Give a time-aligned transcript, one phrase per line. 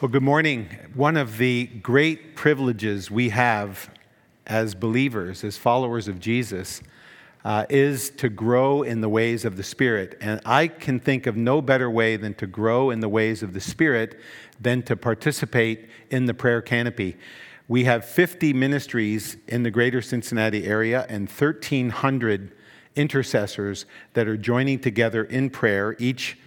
[0.00, 0.70] Well, good morning.
[0.94, 3.90] One of the great privileges we have
[4.46, 6.80] as believers, as followers of Jesus,
[7.44, 10.16] uh, is to grow in the ways of the Spirit.
[10.22, 13.52] And I can think of no better way than to grow in the ways of
[13.52, 14.18] the Spirit
[14.58, 17.18] than to participate in the prayer canopy.
[17.68, 22.52] We have 50 ministries in the greater Cincinnati area and 1,300
[22.96, 25.94] intercessors that are joining together in prayer.
[25.98, 26.38] Each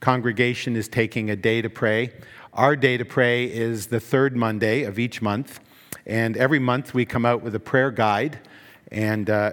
[0.00, 2.12] congregation is taking a day to pray.
[2.58, 5.60] Our day to pray is the third Monday of each month,
[6.04, 8.40] and every month we come out with a prayer guide.
[8.90, 9.52] And uh,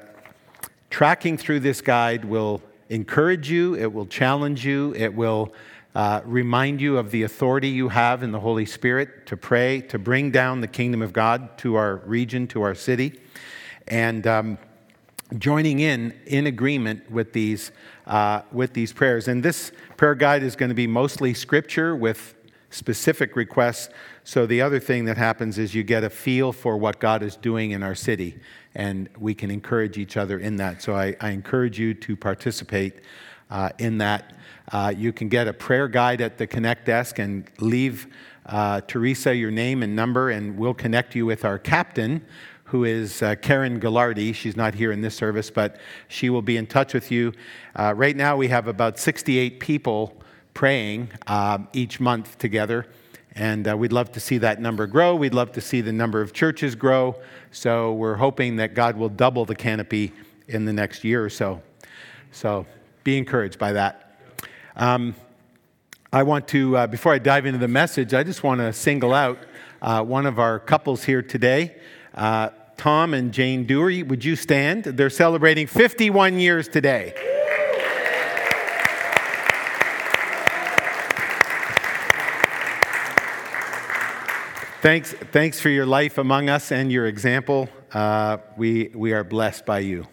[0.89, 5.53] tracking through this guide will encourage you, it will challenge you, it will
[5.93, 9.99] uh, remind you of the authority you have in the Holy Spirit to pray, to
[9.99, 13.21] bring down the kingdom of God to our region, to our city.
[13.87, 14.57] And um,
[15.37, 17.71] joining in in agreement with these
[18.07, 22.34] uh, with these prayers and this prayer guide is going to be mostly scripture with
[22.75, 23.89] specific requests.
[24.23, 27.37] So the other thing that happens is you get a feel for what God is
[27.37, 28.37] doing in our city,
[28.75, 30.81] and we can encourage each other in that.
[30.81, 32.95] So I, I encourage you to participate
[33.49, 34.35] uh, in that.
[34.71, 38.07] Uh, you can get a prayer guide at the Connect desk and leave
[38.47, 42.25] uh, Teresa your name and number, and we'll connect you with our captain.
[42.69, 44.33] Who is uh, Karen Gallardi.
[44.33, 47.31] She's not here in this service, but she will be in touch with you.
[47.75, 50.19] Uh, right now, we have about 68 people
[50.55, 52.87] praying uh, each month together.
[53.33, 55.13] And uh, we'd love to see that number grow.
[55.15, 57.17] We'd love to see the number of churches grow.
[57.51, 60.13] So we're hoping that God will double the canopy
[60.47, 61.61] in the next year or so.
[62.31, 62.65] So
[63.03, 64.17] be encouraged by that.
[64.77, 65.15] Um,
[66.11, 69.13] I want to, uh, before I dive into the message, I just want to single
[69.13, 69.37] out
[69.81, 71.75] uh, one of our couples here today.
[72.13, 74.85] Uh, Tom and Jane Dewey, would you stand?
[74.85, 77.34] They're celebrating 51 years today.
[84.85, 87.67] Thanks, thanks for your life among us and your example.
[87.91, 90.05] Uh, we, we are blessed by you.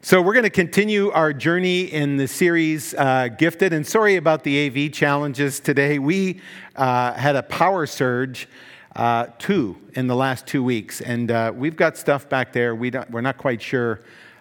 [0.00, 3.74] So, we're going to continue our journey in the series uh, Gifted.
[3.74, 5.98] And sorry about the AV challenges today.
[5.98, 6.40] We
[6.74, 8.48] uh, had a power surge,
[8.96, 11.02] uh, two, in the last two weeks.
[11.02, 12.74] And uh, we've got stuff back there.
[12.74, 14.00] We we're not quite sure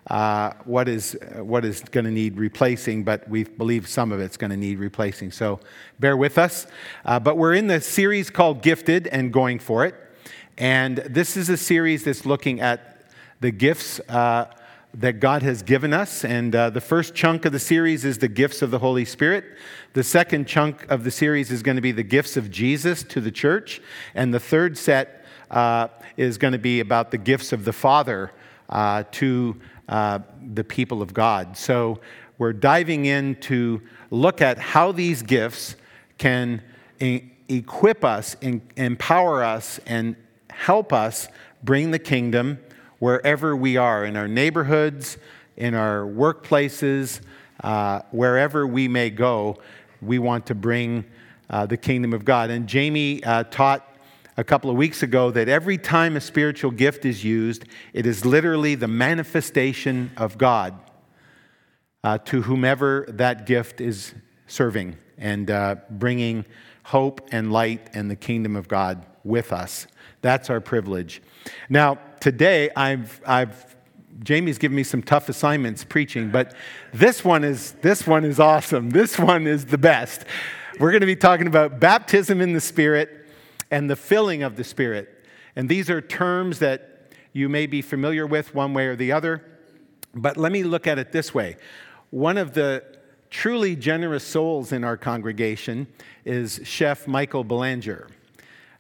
[0.10, 4.38] uh, what is, what is going to need replacing, but we believe some of it's
[4.38, 5.32] going to need replacing.
[5.32, 5.60] So
[6.00, 6.66] bear with us.
[7.06, 9.96] Uh, but we're in the series called Gifted and Going for It.
[10.58, 13.06] And this is a series that's looking at
[13.40, 14.52] the gifts uh,
[14.96, 16.26] that God has given us.
[16.26, 19.46] And uh, the first chunk of the series is the gifts of the Holy Spirit.
[19.94, 23.22] The second chunk of the series is going to be the gifts of Jesus to
[23.22, 23.82] the church.
[24.16, 28.32] And the third set uh, is going to be about the gifts of the Father
[28.70, 30.20] uh, to uh,
[30.54, 31.58] the people of God.
[31.58, 32.00] So
[32.38, 35.76] we're diving in to look at how these gifts
[36.18, 36.62] can
[37.00, 40.16] e- equip us, in, empower us, and
[40.52, 41.28] help us
[41.64, 42.60] bring the kingdom
[43.00, 45.18] wherever we are in our neighborhoods,
[45.58, 47.22] in our workplaces,
[47.64, 49.58] uh, wherever we may go.
[50.02, 51.04] We want to bring
[51.50, 52.52] uh, the kingdom of God.
[52.52, 53.89] And Jamie uh, taught
[54.40, 58.26] a couple of weeks ago that every time a spiritual gift is used, it is
[58.26, 60.80] literally the manifestation of God
[62.06, 64.14] uh, to whomever that gift is
[64.48, 66.46] serving and uh, bringing
[66.84, 69.88] hope and light and the kingdom of God with us.
[70.22, 71.22] That's our privilege.
[71.68, 73.76] Now, today, I've, I've
[74.24, 76.56] Jamie's given me some tough assignments preaching, but
[76.94, 78.90] this one is this one is awesome.
[78.90, 80.24] This one is the best.
[80.80, 83.19] We're going to be talking about baptism in the Spirit
[83.72, 85.26] and the filling of the Spirit.
[85.56, 89.44] And these are terms that you may be familiar with one way or the other.
[90.14, 91.58] But let me look at it this way.
[92.10, 92.84] One of the
[93.30, 95.88] truly generous souls in our congregation
[96.26, 98.08] is Chef Michael Belanger.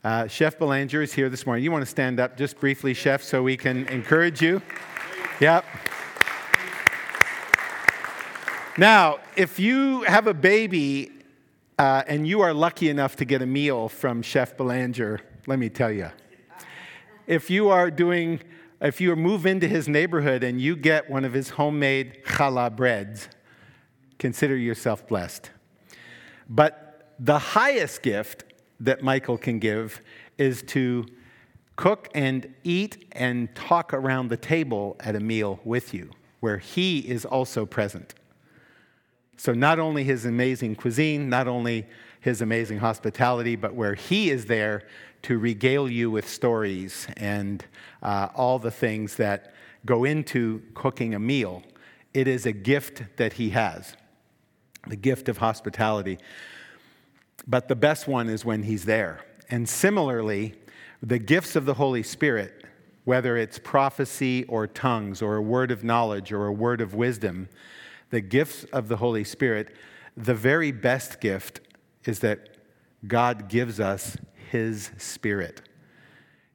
[0.03, 1.63] Uh, Chef Belanger is here this morning.
[1.63, 4.61] You want to stand up just briefly, Chef, so we can encourage you?
[5.39, 5.65] Yep.
[8.77, 11.18] Now, if you have a baby
[11.79, 15.69] uh, and you are lucky enough to get a meal from Chef Belanger, let me
[15.69, 16.09] tell you.
[17.25, 18.41] If you are doing,
[18.81, 23.29] if you move into his neighborhood and you get one of his homemade challah breads,
[24.17, 25.51] consider yourself blessed.
[26.49, 28.43] But the highest gift
[28.81, 30.01] that Michael can give
[30.37, 31.05] is to
[31.77, 36.09] cook and eat and talk around the table at a meal with you,
[36.41, 38.15] where he is also present.
[39.39, 41.87] So, not only his amazing cuisine, not only
[42.19, 44.83] his amazing hospitality, but where he is there
[45.21, 47.63] to regale you with stories and
[48.03, 49.53] uh, all the things that
[49.85, 51.63] go into cooking a meal.
[52.13, 53.95] It is a gift that he has,
[54.87, 56.17] the gift of hospitality.
[57.47, 59.21] but the best one is when He's there.
[59.49, 60.55] And similarly,
[61.01, 62.65] the gifts of the Holy Spirit,
[63.05, 67.47] whether it's prophecy or tongues or a word of knowledge or a word of wisdom,
[68.09, 69.75] the gifts of the Holy Spirit,
[70.17, 71.61] the very best gift
[72.05, 72.57] is that
[73.07, 74.17] God gives us
[74.51, 75.61] His Spirit.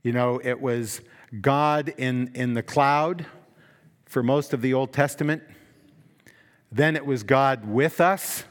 [0.03, 1.01] You know, it was
[1.41, 3.27] God in, in the cloud
[4.05, 5.43] for most of the Old Testament.
[6.71, 8.45] Then it was God with us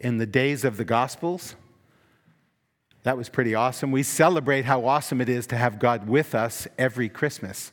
[0.00, 1.56] in the days of the Gospels.
[3.02, 3.90] That was pretty awesome.
[3.90, 7.72] We celebrate how awesome it is to have God with us every Christmas,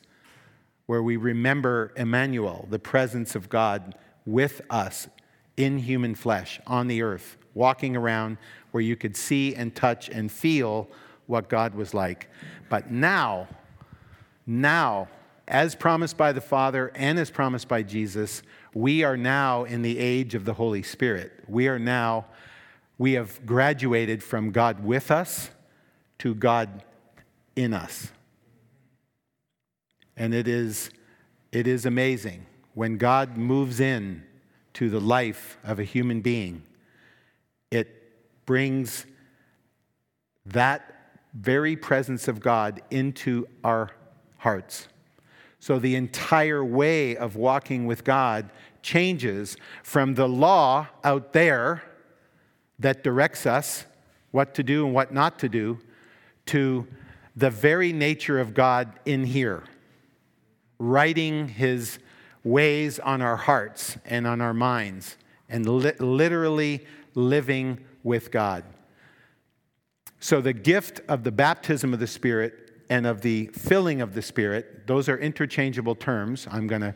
[0.86, 3.94] where we remember Emmanuel, the presence of God
[4.26, 5.08] with us
[5.56, 8.36] in human flesh on the earth, walking around
[8.72, 10.88] where you could see and touch and feel
[11.26, 12.28] what God was like.
[12.68, 13.48] But now,
[14.46, 15.08] now,
[15.48, 18.42] as promised by the Father and as promised by Jesus,
[18.74, 21.32] we are now in the age of the Holy Spirit.
[21.48, 22.26] We are now,
[22.98, 25.50] we have graduated from God with us
[26.18, 26.84] to God
[27.54, 28.10] in us.
[30.16, 30.90] And it is,
[31.52, 32.46] it is amazing
[32.76, 34.22] when God moves in
[34.74, 36.62] to the life of a human being,
[37.70, 37.88] it
[38.44, 39.06] brings
[40.44, 43.92] that very presence of God into our
[44.36, 44.88] hearts.
[45.58, 48.50] So the entire way of walking with God
[48.82, 51.82] changes from the law out there
[52.78, 53.86] that directs us
[54.32, 55.78] what to do and what not to do
[56.44, 56.86] to
[57.34, 59.64] the very nature of God in here,
[60.78, 62.00] writing his
[62.46, 65.16] ways on our hearts and on our minds,
[65.48, 68.62] and li- literally living with God.
[70.20, 74.22] So, the gift of the baptism of the Spirit and of the filling of the
[74.22, 76.46] Spirit, those are interchangeable terms.
[76.50, 76.94] I'm going to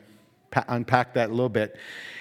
[0.52, 1.76] pa- unpack that a little bit.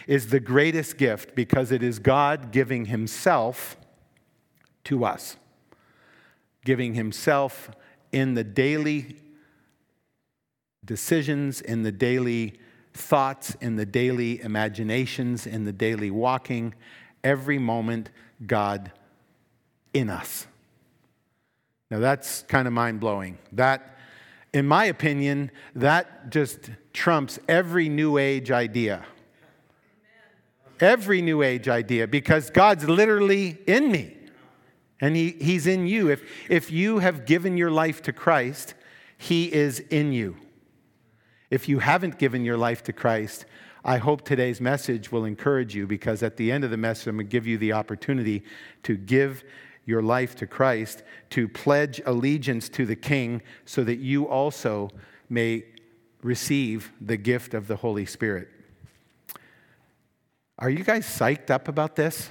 [0.07, 3.77] Is the greatest gift because it is God giving Himself
[4.85, 5.37] to us,
[6.65, 7.69] giving Himself
[8.11, 9.17] in the daily
[10.83, 12.59] decisions, in the daily
[13.00, 16.74] thoughts, in the daily imaginations, in the daily walking,
[17.24, 18.10] every moment,
[18.46, 18.92] God
[19.94, 20.48] in us.
[21.90, 23.38] Now that's kind of mind blowing.
[23.54, 23.98] That,
[24.54, 29.06] in my opinion, that just trumps every New Age idea.
[30.80, 34.16] Every New Age idea, because God's literally in me
[35.01, 36.10] and he, He's in you.
[36.10, 38.74] If, if you have given your life to Christ,
[39.18, 40.38] He is in you.
[41.50, 43.46] If you haven't given your life to Christ,
[43.84, 47.16] I hope today's message will encourage you because at the end of the message, I'm
[47.16, 48.44] going to give you the opportunity
[48.84, 49.44] to give
[49.86, 51.01] your life to Christ,
[51.31, 54.90] to pledge allegiance to the King so that you also
[55.30, 55.63] may
[56.22, 58.50] receive the gift of the Holy Spirit.
[60.60, 62.30] Are you guys psyched up about this?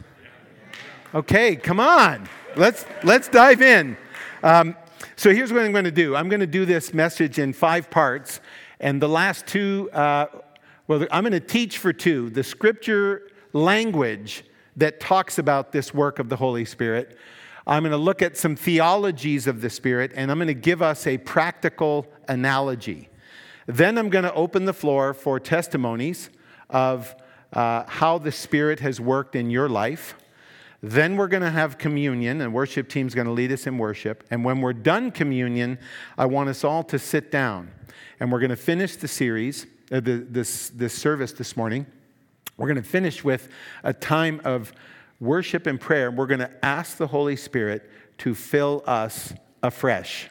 [1.15, 2.29] Okay, come on.
[2.55, 3.97] Let's, let's dive in.
[4.43, 4.77] Um,
[5.17, 7.91] so here's what I'm going to do I'm going to do this message in five
[7.91, 8.41] parts.
[8.81, 10.27] And the last two, uh,
[10.87, 14.45] well, I'm going to teach for two the scripture language
[14.77, 17.17] that talks about this work of the Holy Spirit.
[17.67, 20.81] I'm going to look at some theologies of the Spirit, and I'm going to give
[20.81, 23.09] us a practical analogy.
[23.67, 26.31] Then I'm going to open the floor for testimonies
[26.71, 27.15] of
[27.53, 30.15] uh, how the Spirit has worked in your life.
[30.81, 34.25] Then we're going to have communion, and worship team's going to lead us in worship.
[34.31, 35.79] And when we're done communion,
[36.17, 37.71] I want us all to sit down,
[38.21, 41.87] and we're going to finish the series, uh, the, this, this service this morning.
[42.57, 43.49] We're going to finish with
[43.83, 44.73] a time of
[45.21, 49.33] worship and prayer, we're going to ask the Holy Spirit to fill us
[49.63, 50.29] afresh.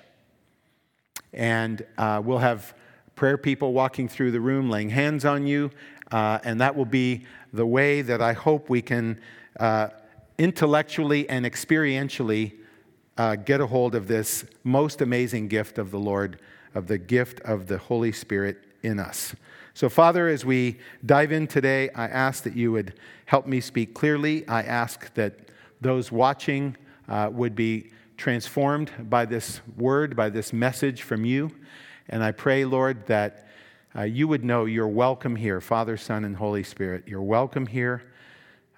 [1.33, 2.73] And uh, we'll have
[3.15, 5.71] prayer people walking through the room, laying hands on you,
[6.11, 9.19] uh, and that will be the way that I hope we can
[9.59, 9.89] uh,
[10.37, 12.53] intellectually and experientially
[13.17, 16.39] uh, get a hold of this most amazing gift of the Lord,
[16.75, 19.35] of the gift of the Holy Spirit in us.
[19.73, 23.93] So, Father, as we dive in today, I ask that you would help me speak
[23.93, 24.47] clearly.
[24.47, 25.35] I ask that
[25.81, 26.75] those watching
[27.07, 31.51] uh, would be transformed by this word, by this message from you.
[32.09, 33.47] And I pray, Lord, that
[33.95, 37.07] uh, you would know you're welcome here, Father, Son, and Holy Spirit.
[37.07, 38.03] You're welcome here.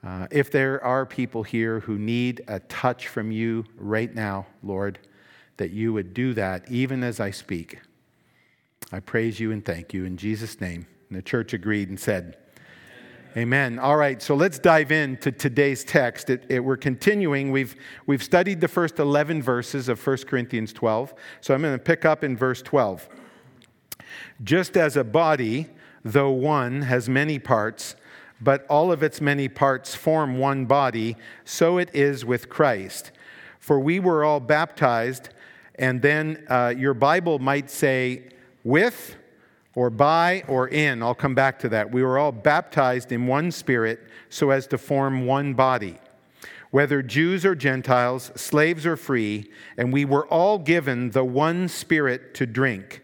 [0.03, 4.99] Uh, if there are people here who need a touch from you right now, Lord,
[5.57, 7.79] that you would do that even as I speak.
[8.91, 10.87] I praise you and thank you in Jesus' name.
[11.09, 12.37] And the church agreed and said,
[13.37, 13.77] Amen.
[13.77, 16.31] All right, so let's dive into today's text.
[16.31, 17.51] It, it, we're continuing.
[17.51, 17.75] We've,
[18.07, 21.13] we've studied the first 11 verses of 1 Corinthians 12.
[21.39, 23.07] So I'm going to pick up in verse 12.
[24.43, 25.67] Just as a body,
[26.03, 27.95] though one, has many parts,
[28.41, 31.15] but all of its many parts form one body,
[31.45, 33.11] so it is with Christ.
[33.59, 35.29] For we were all baptized,
[35.75, 38.29] and then uh, your Bible might say
[38.63, 39.15] with
[39.75, 41.03] or by or in.
[41.03, 41.91] I'll come back to that.
[41.91, 45.99] We were all baptized in one spirit so as to form one body,
[46.71, 52.33] whether Jews or Gentiles, slaves or free, and we were all given the one spirit
[52.35, 53.01] to drink.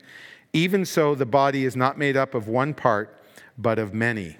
[0.53, 3.21] Even so, the body is not made up of one part,
[3.57, 4.37] but of many.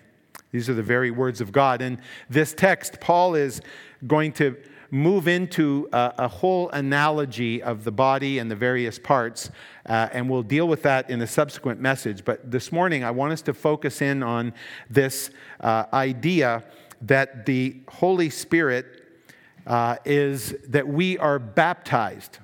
[0.56, 1.82] These are the very words of God.
[1.82, 3.60] In this text, Paul is
[4.08, 4.56] going to
[4.90, 9.52] move into a, a whole analogy of the body and the various parts,
[9.86, 12.24] uh, and we'll deal with that in a subsequent message.
[12.24, 14.54] But this morning, I want us to focus in on
[14.90, 16.64] this uh, idea
[17.02, 18.86] that the Holy Spirit
[19.68, 22.40] uh, is that we are baptized,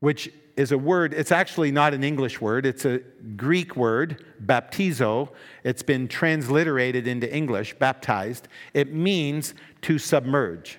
[0.00, 2.98] which is a word, it's actually not an English word, it's a
[3.36, 5.30] Greek word, baptizo.
[5.64, 8.48] It's been transliterated into English, baptized.
[8.74, 10.78] It means to submerge.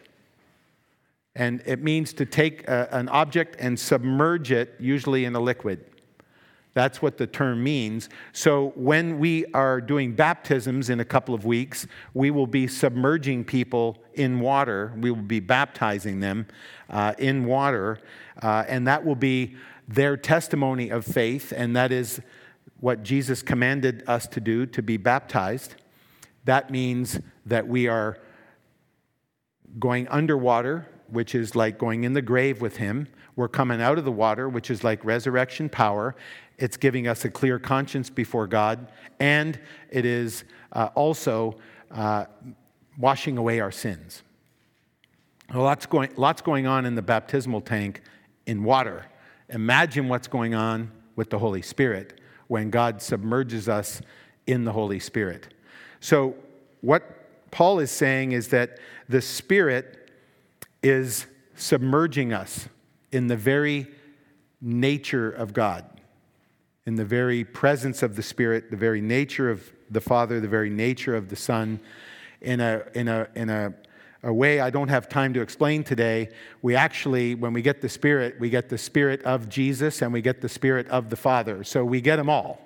[1.36, 5.84] And it means to take a, an object and submerge it, usually in a liquid.
[6.74, 8.10] That's what the term means.
[8.32, 13.46] So, when we are doing baptisms in a couple of weeks, we will be submerging
[13.46, 14.94] people in water.
[14.98, 16.48] We will be baptizing them
[16.90, 18.00] uh, in water,
[18.42, 19.56] uh, and that will be
[19.88, 22.22] their testimony of faith, and that is
[22.80, 25.76] what Jesus commanded us to do to be baptized.
[26.46, 28.18] That means that we are
[29.80, 33.08] going underwater, which is like going in the grave with Him.
[33.36, 36.16] We're coming out of the water, which is like resurrection power.
[36.58, 41.56] It's giving us a clear conscience before God, and it is uh, also
[41.92, 42.26] uh,
[42.98, 44.24] washing away our sins.
[45.54, 48.02] lots, going, lots going on in the baptismal tank
[48.46, 49.06] in water.
[49.50, 54.02] Imagine what's going on with the Holy Spirit when God submerges us
[54.46, 55.54] in the Holy Spirit.
[56.00, 56.36] So,
[56.82, 60.12] what Paul is saying is that the Spirit
[60.82, 62.68] is submerging us
[63.12, 63.88] in the very
[64.60, 65.93] nature of God
[66.86, 70.70] in the very presence of the Spirit, the very nature of the Father, the very
[70.70, 71.80] nature of the Son,
[72.42, 73.74] in a, in a, in a,
[74.24, 76.30] a way I don't have time to explain today.
[76.62, 80.22] We actually, when we get the Spirit, we get the Spirit of Jesus and we
[80.22, 81.64] get the Spirit of the Father.
[81.64, 82.60] So we get them all.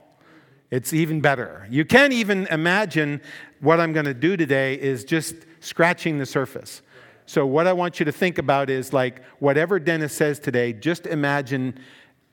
[0.72, 1.68] It's even better.
[1.70, 3.22] You can't even imagine
[3.62, 6.82] what I'm going to do today is just scratching the surface.
[7.26, 11.06] So, what I want you to think about is like whatever Dennis says today, just
[11.06, 11.78] imagine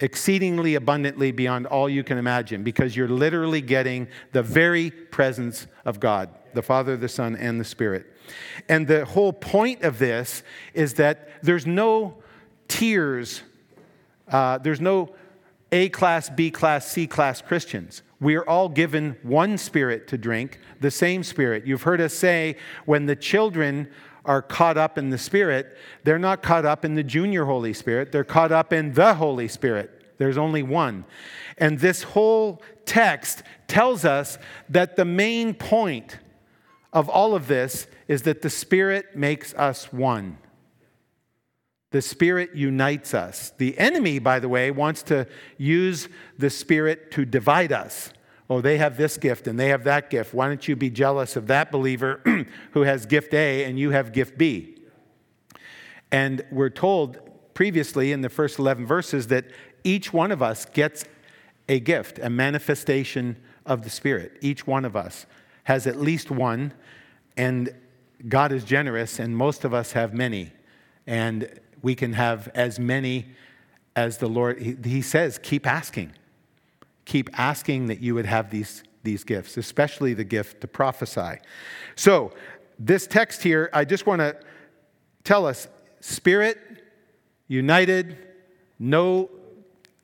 [0.01, 6.01] exceedingly abundantly beyond all you can imagine because you're literally getting the very presence of
[6.01, 8.07] God, the Father, the Son, and the Spirit.
[8.69, 12.17] And the whole point of this is that there's no
[12.69, 13.43] tiers,
[14.29, 15.15] uh, there's no
[15.71, 18.03] A class, B class, C class Christians.
[18.21, 21.67] We are all given one spirit to drink, the same spirit.
[21.67, 23.89] You've heard us say when the children
[24.25, 28.13] are caught up in the Spirit, they're not caught up in the junior Holy Spirit,
[28.13, 30.03] they're caught up in the Holy Spirit.
[30.19, 31.05] There's only one.
[31.59, 34.39] And this whole text tells us
[34.69, 36.19] that the main point
[36.93, 40.39] of all of this is that the Spirit makes us one.
[41.91, 43.53] The Spirit unites us.
[43.59, 45.27] The enemy, by the way, wants to
[45.59, 48.13] use the Spirit to divide us.
[48.51, 50.35] Oh, they have this gift and they have that gift.
[50.35, 52.21] Why don't you be jealous of that believer
[52.73, 54.79] who has gift A and you have gift B?
[56.13, 57.19] And we're told
[57.55, 59.47] previously in the first 11 verses that
[59.83, 61.05] each one of us gets
[61.69, 64.37] a gift, a manifestation of the Spirit.
[64.41, 65.27] Each one of us
[65.65, 66.75] has at least one,
[67.37, 67.75] and
[68.29, 70.53] God is generous, and most of us have many.
[71.07, 73.27] And we can have as many
[73.97, 76.13] as the Lord, He, says, keep asking
[77.05, 81.39] keep asking that you would have these, these gifts, especially the gift to prophesy.
[81.97, 82.33] So,
[82.79, 84.37] this text here, I just want to
[85.23, 85.69] tell us
[86.01, 86.59] spirit,
[87.47, 88.17] united,
[88.79, 89.31] no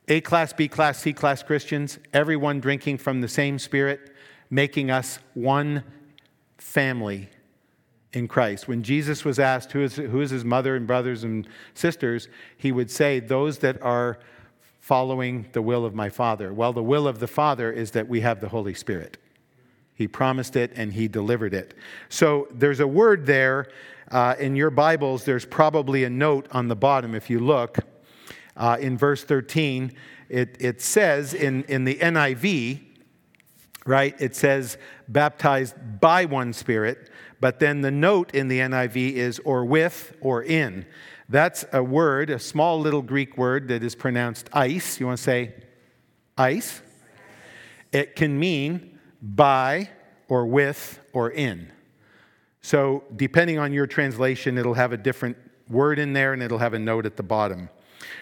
[0.09, 4.15] A class, B class, C class Christians, everyone drinking from the same spirit,
[4.51, 5.83] making us one
[6.59, 7.29] family
[8.13, 8.69] in Christ.
[8.69, 12.73] When Jesus was asked who is, who is his mother and brothers and sisters, he
[12.73, 14.19] would say, Those that are
[14.81, 16.53] following the will of my Father.
[16.53, 19.19] Well, the will of the Father is that we have the Holy Spirit.
[19.95, 21.75] He promised it and He delivered it.
[22.09, 23.69] So there's a word there
[24.11, 25.25] uh, in your Bibles.
[25.25, 27.79] There's probably a note on the bottom if you look.
[28.57, 29.93] Uh, in verse 13,
[30.29, 32.81] it, it says in, in the NIV,
[33.87, 37.11] right, it says baptized by one Spirit,
[37.41, 40.87] but then the note in the NIV is or with or in.
[41.31, 44.99] That's a word, a small little Greek word that is pronounced ice.
[44.99, 45.55] You want to say
[46.37, 46.83] ice?
[47.93, 49.91] It can mean by
[50.29, 51.71] or with or in.
[52.63, 55.37] So, depending on your translation, it'll have a different
[55.69, 57.71] word in there and it'll have a note at the bottom.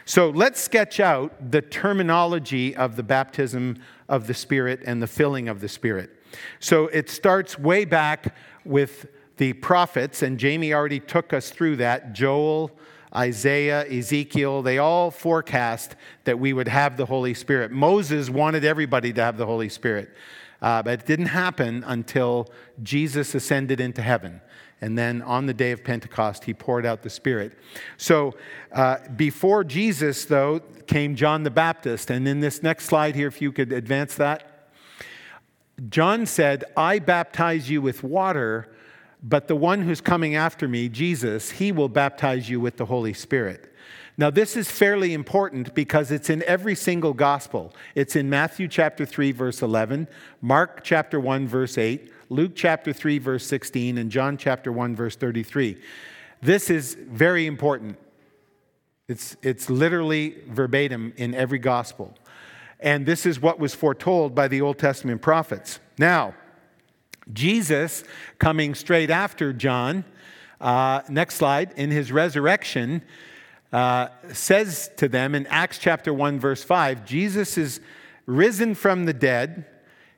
[0.04, 5.48] So let's sketch out the terminology of the baptism of the Spirit and the filling
[5.48, 6.10] of the Spirit.
[6.60, 8.34] So it starts way back
[8.64, 9.06] with
[9.38, 12.12] the prophets, and Jamie already took us through that.
[12.12, 12.70] Joel,
[13.18, 17.72] Isaiah, Ezekiel, they all forecast that we would have the Holy Spirit.
[17.72, 20.10] Moses wanted everybody to have the Holy Spirit,
[20.62, 22.48] uh, but it didn't happen until
[22.82, 24.40] Jesus ascended into heaven.
[24.80, 27.58] And then on the day of Pentecost, he poured out the Spirit.
[27.96, 28.36] So
[28.70, 32.10] uh, before Jesus, though, came John the Baptist.
[32.10, 34.70] And in this next slide here, if you could advance that,
[35.88, 38.72] John said, I baptize you with water
[39.22, 43.12] but the one who's coming after me, Jesus, he will baptize you with the Holy
[43.12, 43.74] Spirit.
[44.16, 47.72] Now, this is fairly important because it's in every single gospel.
[47.94, 50.08] It's in Matthew chapter 3, verse 11,
[50.40, 55.14] Mark chapter 1, verse 8, Luke chapter 3, verse 16, and John chapter 1, verse
[55.14, 55.80] 33.
[56.42, 57.96] This is very important.
[59.08, 62.14] It's, it's literally verbatim in every gospel.
[62.80, 65.80] And this is what was foretold by the Old Testament prophets.
[65.96, 66.34] Now,
[67.32, 68.04] Jesus,
[68.38, 70.04] coming straight after John,
[70.60, 73.02] uh, next slide, in his resurrection,
[73.72, 77.80] uh, says to them in Acts chapter 1, verse 5, Jesus is
[78.26, 79.66] risen from the dead.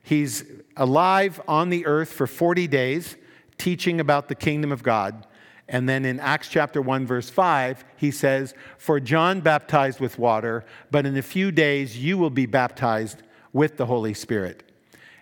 [0.03, 0.45] He's
[0.77, 3.17] alive on the earth for 40 days,
[3.57, 5.27] teaching about the kingdom of God.
[5.67, 10.65] And then in Acts chapter 1, verse 5, he says, For John baptized with water,
[10.89, 13.21] but in a few days you will be baptized
[13.53, 14.63] with the Holy Spirit.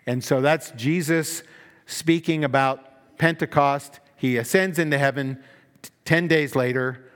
[0.07, 1.43] And so that's Jesus
[1.89, 3.99] speaking about Pentecost.
[4.15, 5.43] He ascends into heaven.
[6.05, 7.09] Ten days later,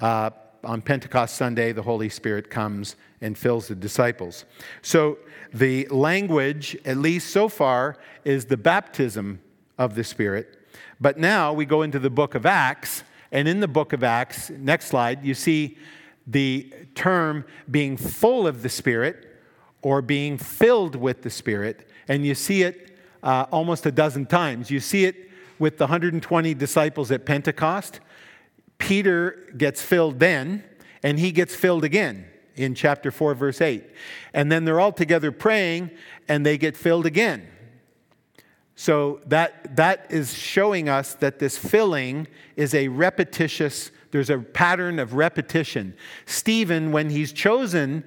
[0.00, 0.30] uh,
[0.62, 4.44] on Pentecost Sunday, the Holy Spirit comes and fills the disciples.
[4.82, 5.18] So
[5.54, 9.40] the language, at least so far, is the baptism
[9.78, 10.58] of the Spirit.
[11.00, 14.50] But now we go into the book of Acts, and in the book of Acts,
[14.50, 15.78] next slide, you see
[16.26, 19.26] the term being full of the Spirit
[19.80, 22.89] or being filled with the Spirit, and you see it
[23.22, 24.70] uh, almost a dozen times.
[24.70, 28.00] You see it with the 120 disciples at Pentecost.
[28.78, 30.64] Peter gets filled then,
[31.02, 33.84] and he gets filled again in chapter 4, verse 8.
[34.34, 35.90] And then they're all together praying,
[36.28, 37.46] and they get filled again.
[38.74, 44.98] So that, that is showing us that this filling is a repetitious, there's a pattern
[44.98, 45.94] of repetition.
[46.24, 48.04] Stephen, when he's chosen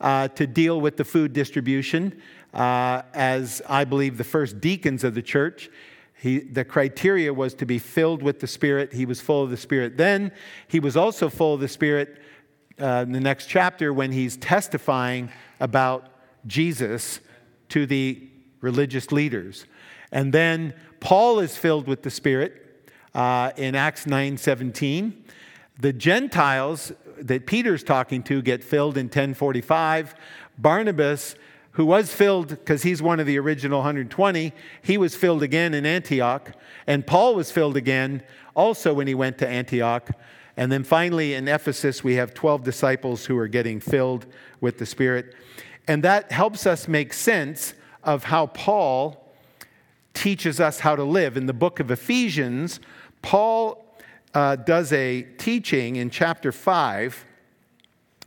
[0.00, 2.20] uh, to deal with the food distribution,
[2.54, 5.70] uh, as I believe the first deacons of the church.
[6.18, 8.92] He, the criteria was to be filled with the Spirit.
[8.94, 10.32] He was full of the Spirit then.
[10.66, 12.20] He was also full of the Spirit
[12.80, 15.30] uh, in the next chapter when he's testifying
[15.60, 16.08] about
[16.46, 17.20] Jesus
[17.68, 18.28] to the
[18.60, 19.66] religious leaders.
[20.12, 25.24] And then Paul is filled with the Spirit uh, in Acts 9 17.
[25.78, 30.14] The Gentiles that Peter's talking to get filled in 1045.
[30.58, 31.34] Barnabas
[31.76, 35.84] who was filled because he's one of the original 120, he was filled again in
[35.84, 36.52] Antioch.
[36.86, 38.22] And Paul was filled again
[38.54, 40.08] also when he went to Antioch.
[40.56, 44.24] And then finally in Ephesus, we have 12 disciples who are getting filled
[44.58, 45.34] with the Spirit.
[45.86, 49.30] And that helps us make sense of how Paul
[50.14, 51.36] teaches us how to live.
[51.36, 52.80] In the book of Ephesians,
[53.20, 53.84] Paul
[54.32, 57.26] uh, does a teaching in chapter 5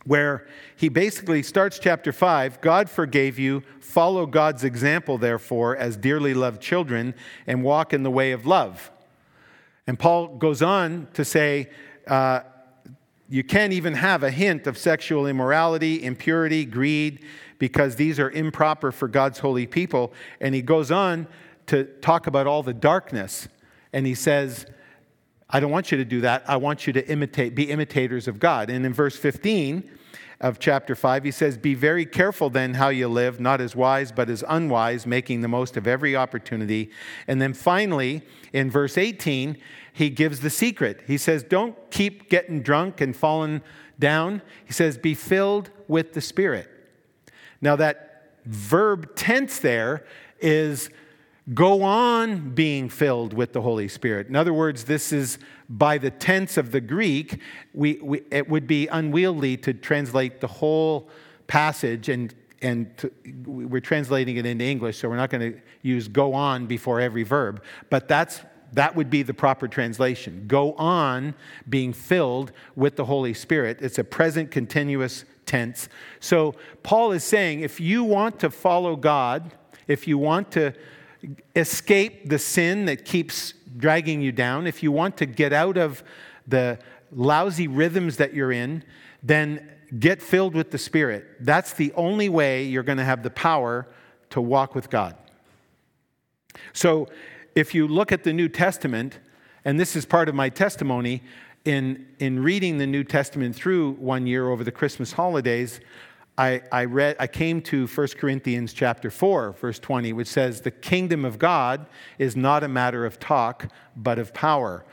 [0.10, 6.34] where he basically starts chapter 5 God forgave you, follow God's example, therefore, as dearly
[6.34, 7.14] loved children,
[7.46, 8.90] and walk in the way of love.
[9.86, 11.70] And Paul goes on to say,
[12.08, 12.40] uh,
[13.30, 17.24] you can't even have a hint of sexual immorality, impurity, greed,
[17.60, 20.12] because these are improper for God's holy people.
[20.42, 21.28] And he goes on
[21.68, 23.48] to talk about all the darkness.
[23.94, 24.66] And he says,
[25.52, 26.50] I don't want you to do that.
[26.50, 28.72] I want you to imitate, be imitators of God.
[28.72, 29.98] And in verse 15,
[30.42, 31.24] of chapter 5.
[31.24, 35.06] He says, Be very careful then how you live, not as wise, but as unwise,
[35.06, 36.90] making the most of every opportunity.
[37.28, 38.22] And then finally,
[38.54, 39.58] in verse 18,
[39.92, 41.02] he gives the secret.
[41.08, 43.62] He says, Don't keep getting drunk and falling
[44.00, 44.42] down.
[44.66, 46.70] He says, Be filled with the Spirit.
[47.62, 50.06] Now, that verb tense there
[50.40, 50.90] is
[51.54, 54.28] go on being filled with the Holy Spirit.
[54.28, 57.40] In other words, this is by the tense of the Greek,
[57.74, 61.10] we, we, it would be unwieldy to translate the whole
[61.48, 63.10] passage and and to,
[63.46, 67.24] we're translating it into English, so we're not going to use go on before every
[67.24, 68.42] verb, but that's
[68.74, 70.44] that would be the proper translation.
[70.48, 71.34] Go on
[71.70, 73.82] being filled with the Holy Spirit.
[73.82, 75.90] It's a present continuous tense.
[76.20, 79.56] So Paul is saying if you want to follow God,
[79.88, 80.74] if you want to
[81.56, 86.04] escape the sin that keeps dragging you down, if you want to get out of
[86.48, 86.80] the
[87.12, 88.84] lousy rhythms that you're in,
[89.24, 91.26] then get filled with the Spirit.
[91.40, 93.88] That's the only way you're going to have the power
[94.32, 95.16] to walk with God.
[96.74, 97.08] So,
[97.56, 99.20] if you look at the New Testament,
[99.66, 101.24] and this is part of my testimony,
[101.66, 105.80] in, in reading the New Testament through one year over the Christmas holidays,
[106.40, 110.72] I, I, read, I came to 1 Corinthians chapter 4, verse 20, which says, The
[110.72, 111.86] kingdom of God
[112.18, 114.86] is not a matter of talk, but of power.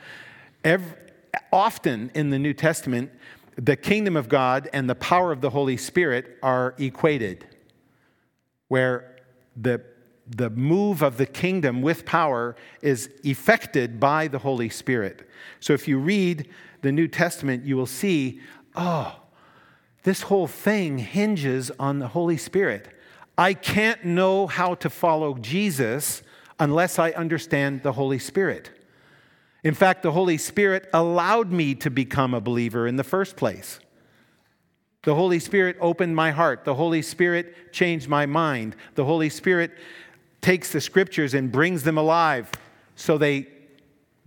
[0.65, 0.93] Every,
[1.53, 3.11] often in the New Testament,
[3.55, 7.47] the kingdom of God and the power of the Holy Spirit are equated,
[8.67, 9.15] where
[9.55, 9.81] the,
[10.27, 15.25] the move of the kingdom with power is effected by the Holy Spirit.
[15.61, 16.49] So if you read
[16.81, 18.41] the New Testament, you will see,
[18.75, 19.15] oh,
[20.07, 22.87] this whole thing hinges on the Holy Spirit.
[23.37, 26.23] I can't know how to follow Jesus
[26.61, 28.71] unless I understand the Holy Spirit.
[29.65, 33.81] In fact, the Holy Spirit allowed me to become a believer in the first place.
[35.03, 36.63] The Holy Spirit opened my heart.
[36.63, 38.77] The Holy Spirit changed my mind.
[38.95, 39.71] The Holy Spirit
[40.39, 42.49] takes the scriptures and brings them alive
[42.95, 43.47] so they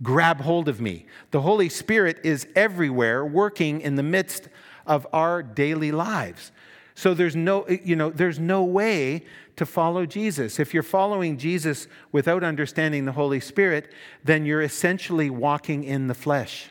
[0.03, 1.07] grab hold of me.
[1.31, 4.47] The Holy Spirit is everywhere working in the midst
[4.91, 6.51] of our daily lives.
[6.93, 9.23] So there's no, you know, there's no way
[9.55, 10.59] to follow Jesus.
[10.59, 13.91] If you're following Jesus without understanding the Holy Spirit,
[14.23, 16.69] then you're essentially walking in the flesh.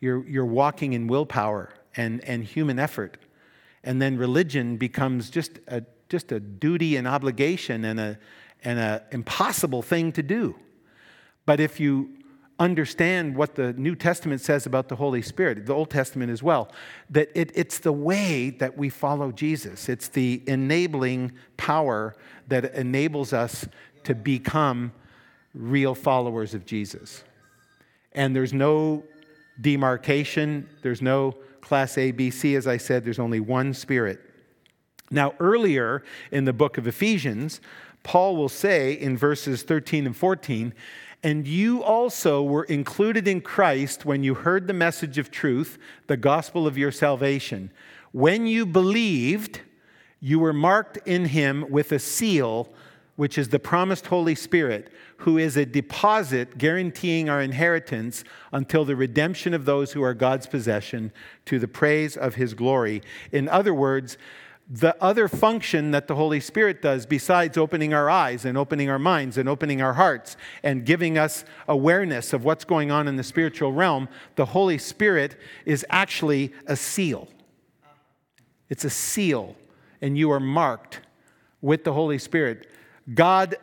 [0.00, 3.16] You're, you're walking in willpower and, and human effort.
[3.82, 8.18] And then religion becomes just a, just a duty and obligation and an
[8.64, 10.56] and a impossible thing to do.
[11.46, 12.10] But if you
[12.62, 16.70] understand what the New Testament says about the Holy Spirit, the Old Testament as well,
[17.10, 19.88] that it, it's the way that we follow Jesus.
[19.88, 22.14] It's the enabling power
[22.46, 23.66] that enables us
[24.04, 24.92] to become
[25.54, 27.24] real followers of Jesus.
[28.12, 29.02] And there's no
[29.60, 34.20] demarcation, there's no class A, B, C, as I said, there's only one Spirit.
[35.10, 37.60] Now, earlier in the book of Ephesians,
[38.02, 40.72] Paul will say in verses 13 and 14,
[41.22, 46.16] and you also were included in Christ when you heard the message of truth, the
[46.16, 47.70] gospel of your salvation.
[48.10, 49.60] When you believed,
[50.20, 52.68] you were marked in him with a seal,
[53.16, 58.96] which is the promised Holy Spirit, who is a deposit guaranteeing our inheritance until the
[58.96, 61.12] redemption of those who are God's possession
[61.44, 63.00] to the praise of his glory.
[63.30, 64.18] In other words,
[64.74, 68.98] the other function that the Holy Spirit does, besides opening our eyes and opening our
[68.98, 73.22] minds and opening our hearts and giving us awareness of what's going on in the
[73.22, 77.28] spiritual realm, the Holy Spirit is actually a seal.
[78.70, 79.56] It's a seal,
[80.00, 81.00] and you are marked
[81.60, 82.66] with the Holy Spirit.
[83.12, 83.56] God,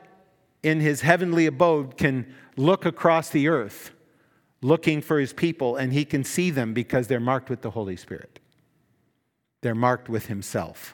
[0.62, 3.92] in his heavenly abode, can look across the earth
[4.62, 7.96] looking for his people, and he can see them because they're marked with the Holy
[7.96, 8.40] Spirit.
[9.62, 10.94] They're marked with himself.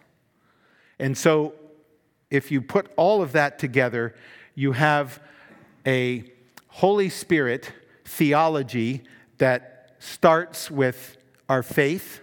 [0.99, 1.53] And so,
[2.29, 4.15] if you put all of that together,
[4.55, 5.19] you have
[5.85, 6.23] a
[6.67, 7.71] Holy Spirit
[8.03, 9.03] theology
[9.37, 11.17] that starts with
[11.49, 12.21] our faith,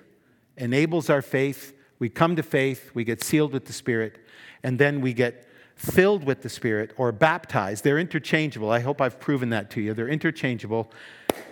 [0.57, 1.75] enables our faith.
[1.99, 4.19] We come to faith, we get sealed with the Spirit,
[4.63, 7.85] and then we get filled with the Spirit or baptized.
[7.85, 8.71] They're interchangeable.
[8.71, 9.95] I hope I've proven that to you.
[9.95, 10.91] They're interchangeable.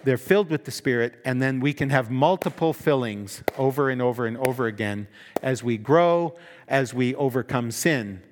[0.05, 4.27] They're filled with the Spirit, and then we can have multiple fillings over and over
[4.27, 5.09] and over again
[5.43, 6.37] as we grow,
[6.69, 8.23] as we overcome sin.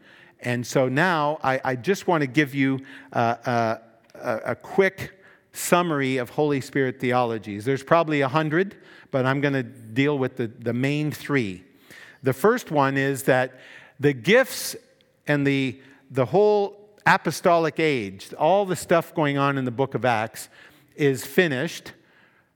[0.41, 2.81] And so now I, I just want to give you
[3.13, 3.81] a,
[4.15, 5.21] a, a quick
[5.53, 7.65] summary of Holy Spirit theologies.
[7.65, 8.77] There's probably a hundred,
[9.11, 11.65] but I'm going to deal with the, the main three.
[12.23, 13.59] The first one is that
[14.01, 14.77] the gifts
[15.27, 15.81] and the,
[16.11, 20.49] the whole apostolic age, all the stuff going on in the book of Acts,
[20.99, 21.93] is finished,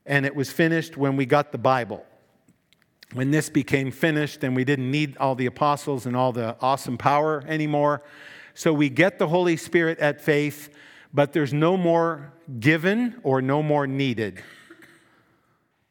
[0.06, 2.04] and it was finished when we got the Bible.
[3.12, 6.96] When this became finished, and we didn't need all the apostles and all the awesome
[6.96, 8.02] power anymore.
[8.54, 10.70] So we get the Holy Spirit at faith,
[11.12, 14.42] but there's no more given or no more needed.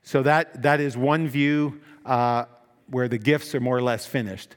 [0.03, 2.45] So that, that is one view uh,
[2.87, 4.55] where the gifts are more or less finished.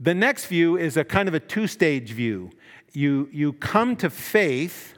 [0.00, 2.50] The next view is a kind of a two stage view.
[2.92, 4.91] You, you come to faith,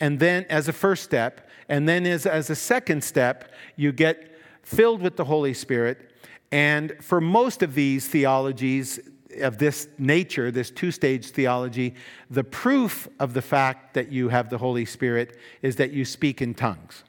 [0.00, 4.36] and then as a first step, and then as, as a second step, you get
[4.62, 6.10] filled with the Holy Spirit.
[6.50, 8.98] And for most of these theologies
[9.40, 11.94] of this nature, this two stage theology,
[12.28, 16.42] the proof of the fact that you have the Holy Spirit is that you speak
[16.42, 17.04] in tongues.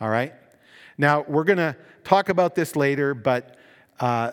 [0.00, 0.34] All right?
[0.98, 3.56] Now, we're going to talk about this later, but
[4.00, 4.32] uh,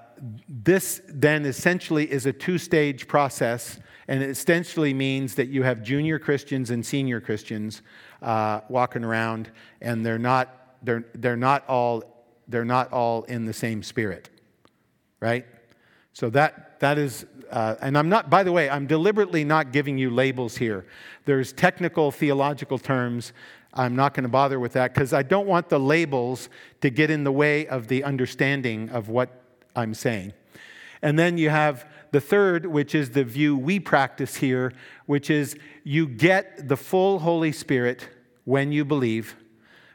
[0.49, 3.79] this then essentially is a two stage process,
[4.11, 7.81] and it essentially means that you have junior Christians and senior Christians
[8.21, 12.03] uh, walking around, and they're not they're, they're not all
[12.49, 14.29] they're not all in the same spirit,
[15.21, 15.45] right?
[16.11, 18.29] So that that is, uh, and I'm not.
[18.29, 20.85] By the way, I'm deliberately not giving you labels here.
[21.23, 23.31] There's technical theological terms.
[23.73, 26.49] I'm not going to bother with that because I don't want the labels
[26.81, 29.29] to get in the way of the understanding of what
[29.73, 30.33] I'm saying.
[31.01, 34.73] And then you have the third, which is the view we practice here,
[35.05, 38.07] which is you get the full Holy Spirit
[38.43, 39.35] when you believe,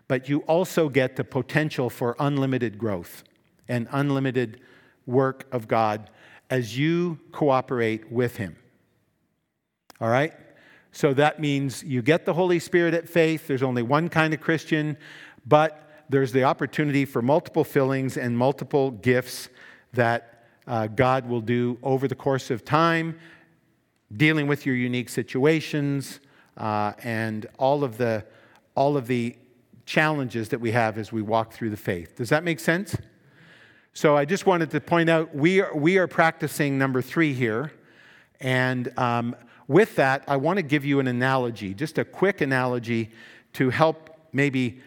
[0.08, 3.22] but you also get the potential for unlimited growth
[3.68, 4.60] and unlimited
[5.04, 6.10] work of God
[6.48, 8.56] as you cooperate with Him.
[10.00, 10.32] All right?
[10.92, 13.46] So that means you get the Holy Spirit at faith.
[13.46, 14.96] There's only one kind of Christian,
[15.44, 19.48] but there's the opportunity for multiple fillings and multiple gifts
[19.92, 20.35] that
[20.66, 23.18] uh, God will do over the course of time,
[24.16, 26.20] dealing with your unique situations
[26.56, 28.24] uh, and all of the
[28.74, 29.36] all of the
[29.86, 32.16] challenges that we have as we walk through the faith.
[32.16, 32.96] Does that make sense?
[33.94, 37.72] So I just wanted to point out we are, we are practicing number three here.
[38.40, 39.34] And um,
[39.68, 43.10] with that, I want to give you an analogy, just a quick analogy
[43.54, 44.82] to help maybe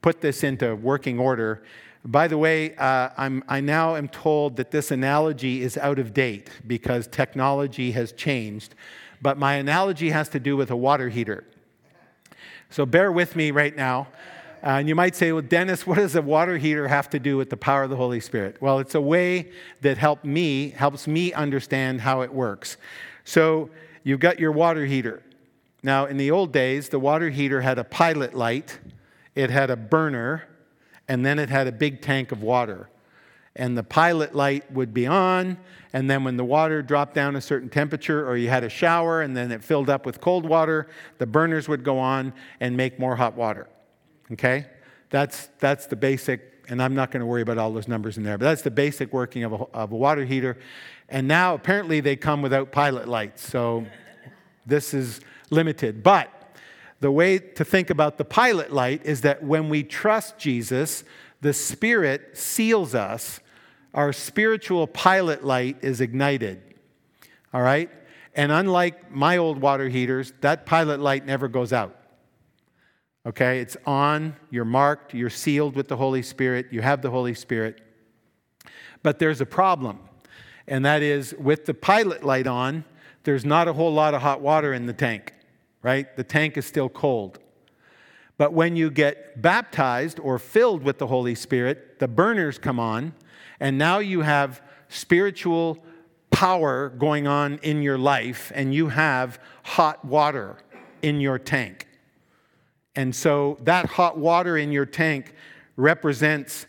[0.00, 1.64] put this into working order.
[2.04, 6.50] By the way, uh, i now am told that this analogy is out of date
[6.66, 8.74] because technology has changed.
[9.20, 11.44] But my analogy has to do with a water heater.
[12.70, 14.08] So bear with me right now.
[14.64, 17.36] Uh, and you might say, well, Dennis, what does a water heater have to do
[17.36, 18.60] with the power of the Holy Spirit?
[18.60, 22.76] Well, it's a way that help me, helps me understand how it works.
[23.24, 23.70] So
[24.02, 25.22] you've got your water heater.
[25.84, 28.78] Now, in the old days, the water heater had a pilot light,
[29.34, 30.44] it had a burner,
[31.08, 32.88] and then it had a big tank of water
[33.56, 35.58] and the pilot light would be on.
[35.92, 39.22] And then when the water dropped down a certain temperature, or you had a shower
[39.22, 40.88] and then it filled up with cold water,
[41.18, 43.68] the burners would go on and make more hot water.
[44.32, 44.66] Okay?
[45.10, 48.22] That's, that's the basic, and I'm not going to worry about all those numbers in
[48.22, 50.58] there, but that's the basic working of a, of a water heater.
[51.10, 53.86] And now apparently they come without pilot lights, so
[54.64, 56.02] this is limited.
[56.02, 56.31] But
[57.02, 61.02] the way to think about the pilot light is that when we trust Jesus,
[61.40, 63.40] the Spirit seals us,
[63.92, 66.62] our spiritual pilot light is ignited.
[67.52, 67.90] All right?
[68.36, 71.96] And unlike my old water heaters, that pilot light never goes out.
[73.26, 73.58] Okay?
[73.58, 77.80] It's on, you're marked, you're sealed with the Holy Spirit, you have the Holy Spirit.
[79.02, 79.98] But there's a problem,
[80.68, 82.84] and that is with the pilot light on,
[83.24, 85.34] there's not a whole lot of hot water in the tank,
[85.82, 86.16] right?
[86.16, 87.38] The tank is still cold.
[88.38, 93.14] But when you get baptized or filled with the Holy Spirit, the burners come on,
[93.60, 95.78] and now you have spiritual
[96.30, 100.56] power going on in your life, and you have hot water
[101.02, 101.86] in your tank.
[102.96, 105.34] And so that hot water in your tank
[105.76, 106.66] represents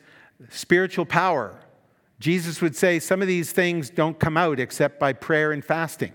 [0.50, 1.60] spiritual power.
[2.20, 6.14] Jesus would say some of these things don't come out except by prayer and fasting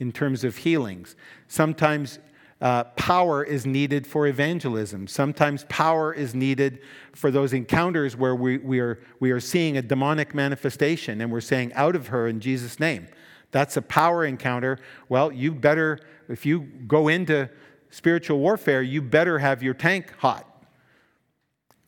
[0.00, 1.16] in terms of healings.
[1.48, 2.18] Sometimes
[2.60, 5.06] uh, power is needed for evangelism.
[5.06, 6.80] Sometimes power is needed
[7.12, 11.40] for those encounters where we, we, are, we are seeing a demonic manifestation and we're
[11.40, 13.06] saying, out of her in Jesus' name.
[13.50, 14.78] That's a power encounter.
[15.08, 17.48] Well, you better, if you go into
[17.90, 20.48] spiritual warfare, you better have your tank hot.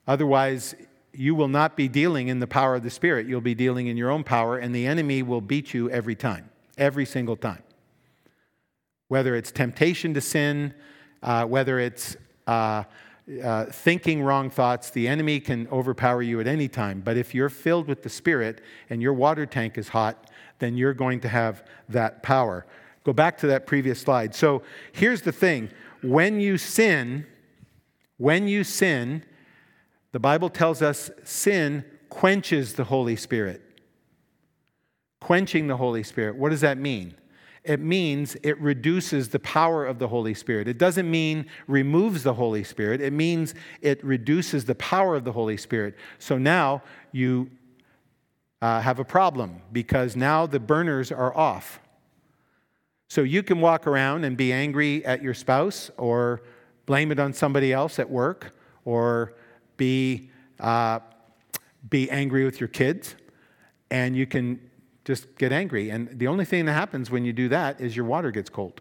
[0.06, 0.76] Otherwise,
[1.12, 3.26] you will not be dealing in the power of the Spirit.
[3.26, 6.50] You'll be dealing in your own power, and the enemy will beat you every time,
[6.76, 7.62] every single time
[9.08, 10.74] whether it's temptation to sin,
[11.22, 12.16] uh, whether it's
[12.46, 12.84] uh,
[13.42, 17.00] uh, thinking wrong thoughts, the enemy can overpower you at any time.
[17.00, 20.94] But if you're filled with the Spirit and your water tank is hot, then you're
[20.94, 22.66] going to have that power.
[23.04, 24.34] Go back to that previous slide.
[24.34, 25.70] So here's the thing
[26.02, 27.26] when you sin,
[28.16, 29.24] when you sin,
[30.12, 33.62] the Bible tells us sin quenches the Holy Spirit.
[35.20, 36.36] Quenching the Holy Spirit.
[36.36, 37.14] What does that mean?
[37.66, 40.68] It means it reduces the power of the Holy Spirit.
[40.68, 45.32] It doesn't mean removes the Holy Spirit, it means it reduces the power of the
[45.32, 45.96] Holy Spirit.
[46.18, 47.50] So now you
[48.62, 51.80] uh, have a problem because now the burners are off.
[53.08, 56.42] So you can walk around and be angry at your spouse or
[56.86, 59.34] blame it on somebody else at work or
[59.76, 61.00] be, uh,
[61.88, 63.14] be angry with your kids.
[63.90, 64.60] And you can
[65.06, 65.88] just get angry.
[65.88, 68.80] And the only thing that happens when you do that is your water gets cold.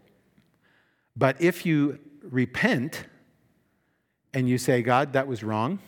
[1.16, 3.04] But if you repent
[4.34, 5.78] and you say, God, that was wrong,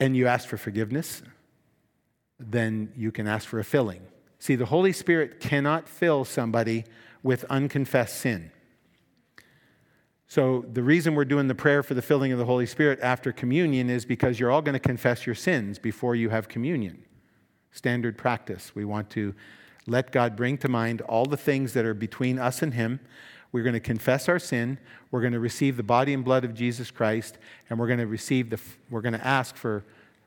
[0.00, 1.22] and you ask for forgiveness,
[2.38, 4.00] then you can ask for a filling.
[4.38, 6.86] See, the Holy Spirit cannot fill somebody
[7.22, 8.50] with unconfessed sin.
[10.26, 13.32] So, the reason we're doing the prayer for the filling of the Holy Spirit after
[13.32, 17.04] communion is because you're all going to confess your sins before you have communion.
[17.72, 18.74] Standard practice.
[18.74, 19.34] We want to
[19.86, 23.00] let God bring to mind all the things that are between us and Him.
[23.52, 24.78] We're going to confess our sin.
[25.10, 28.06] We're going to receive the body and blood of Jesus Christ, and we're going to
[28.06, 29.84] receive the, we're going to ask for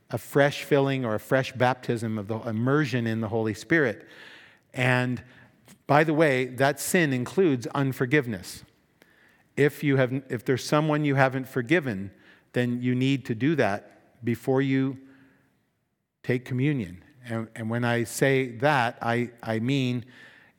[0.09, 4.07] a fresh filling or a fresh baptism of the immersion in the Holy Spirit.
[4.73, 5.23] And
[5.87, 8.63] by the way, that sin includes unforgiveness.
[9.55, 12.11] If, you have, if there's someone you haven't forgiven,
[12.53, 14.97] then you need to do that before you
[16.23, 17.02] take communion.
[17.27, 20.05] And, and when I say that, I, I mean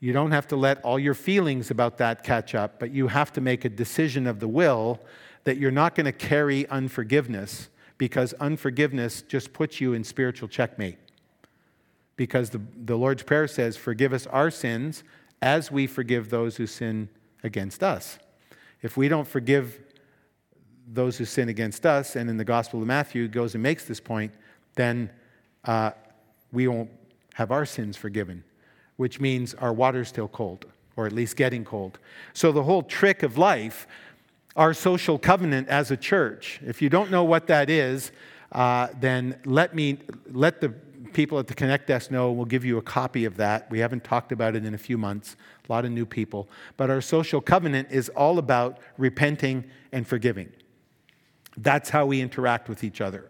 [0.05, 3.33] you don't have to let all your feelings about that catch up, but you have
[3.33, 5.01] to make a decision of the will
[5.45, 10.99] that you're not going to carry unforgiveness because unforgiveness just puts you in spiritual checkmate.
[12.17, 15.05] Because the, the Lord's Prayer says, Forgive us our sins
[15.41, 17.09] as we forgive those who sin
[17.43, 18.19] against us.
[18.83, 19.81] If we don't forgive
[20.87, 24.01] those who sin against us, and in the Gospel of Matthew goes and makes this
[24.01, 24.35] point,
[24.75, 25.11] then
[25.65, 25.93] uh,
[26.55, 26.91] we won't
[27.35, 28.45] have our sins forgiven,
[28.97, 31.99] which means our water's still cold, or at least getting cold.
[32.33, 33.87] So the whole trick of life,
[34.57, 38.13] our social covenant as a church, if you don't know what that is,
[38.53, 39.99] uh, then let me
[40.31, 40.73] let the
[41.13, 42.33] people at the Connect desk know.
[42.33, 43.71] We'll give you a copy of that.
[43.71, 45.37] We haven't talked about it in a few months.
[45.69, 50.53] A lot of new people, but our social covenant is all about repenting and forgiving.
[51.57, 53.29] That's how we interact with each other.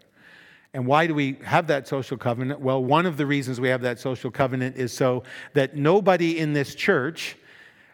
[0.75, 2.59] And why do we have that social covenant?
[2.59, 6.51] Well, one of the reasons we have that social covenant is so that nobody in
[6.51, 7.37] this church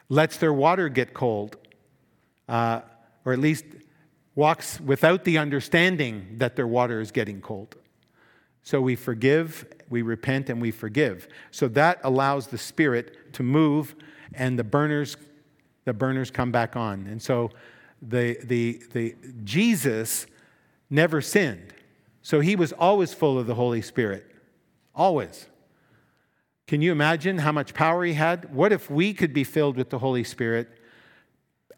[0.09, 1.57] lets their water get cold,
[2.49, 2.81] uh,
[3.23, 3.65] or at least
[4.33, 7.75] walks without the understanding that their water is getting cold.
[8.63, 11.27] So we forgive, we repent, and we forgive.
[11.51, 13.95] So that allows the Spirit to move,
[14.33, 15.17] and the burners,
[15.85, 17.05] the burners come back on.
[17.05, 17.51] And so
[18.01, 20.25] the, the, the Jesus
[20.89, 21.75] never sinned.
[22.21, 24.25] So he was always full of the Holy Spirit.
[24.93, 25.47] Always.
[26.67, 28.53] Can you imagine how much power he had?
[28.53, 30.69] What if we could be filled with the Holy Spirit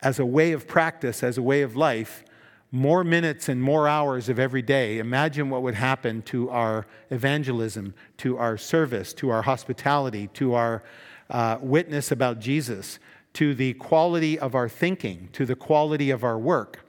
[0.01, 2.23] as a way of practice, as a way of life,
[2.71, 4.99] more minutes and more hours of every day?
[4.99, 10.83] Imagine what would happen to our evangelism, to our service, to our hospitality, to our
[11.29, 12.99] uh, witness about Jesus,
[13.33, 16.85] to the quality of our thinking, to the quality of our work,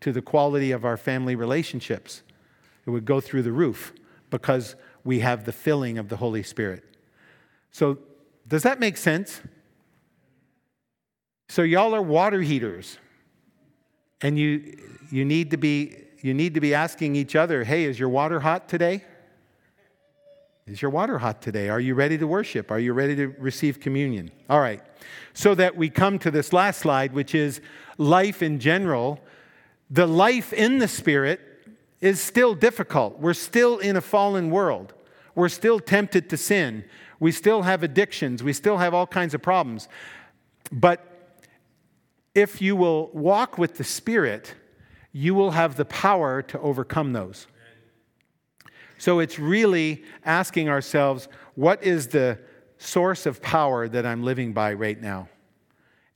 [0.00, 2.22] to the quality of our family relationships.
[2.90, 3.92] It would go through the roof
[4.30, 4.74] because
[5.04, 6.82] we have the filling of the Holy Spirit.
[7.70, 7.98] So,
[8.48, 9.40] does that make sense?
[11.48, 12.98] So, y'all are water heaters.
[14.20, 14.76] And you,
[15.12, 18.40] you, need to be, you need to be asking each other hey, is your water
[18.40, 19.04] hot today?
[20.66, 21.68] Is your water hot today?
[21.68, 22.72] Are you ready to worship?
[22.72, 24.32] Are you ready to receive communion?
[24.48, 24.82] All right.
[25.32, 27.60] So that we come to this last slide, which is
[27.98, 29.20] life in general.
[29.90, 31.49] The life in the Spirit
[32.00, 33.18] is still difficult.
[33.18, 34.94] We're still in a fallen world.
[35.34, 36.84] We're still tempted to sin.
[37.18, 38.42] We still have addictions.
[38.42, 39.88] We still have all kinds of problems.
[40.72, 41.06] But
[42.34, 44.54] if you will walk with the Spirit,
[45.12, 47.46] you will have the power to overcome those.
[48.98, 52.38] So it's really asking ourselves what is the
[52.78, 55.28] source of power that I'm living by right now?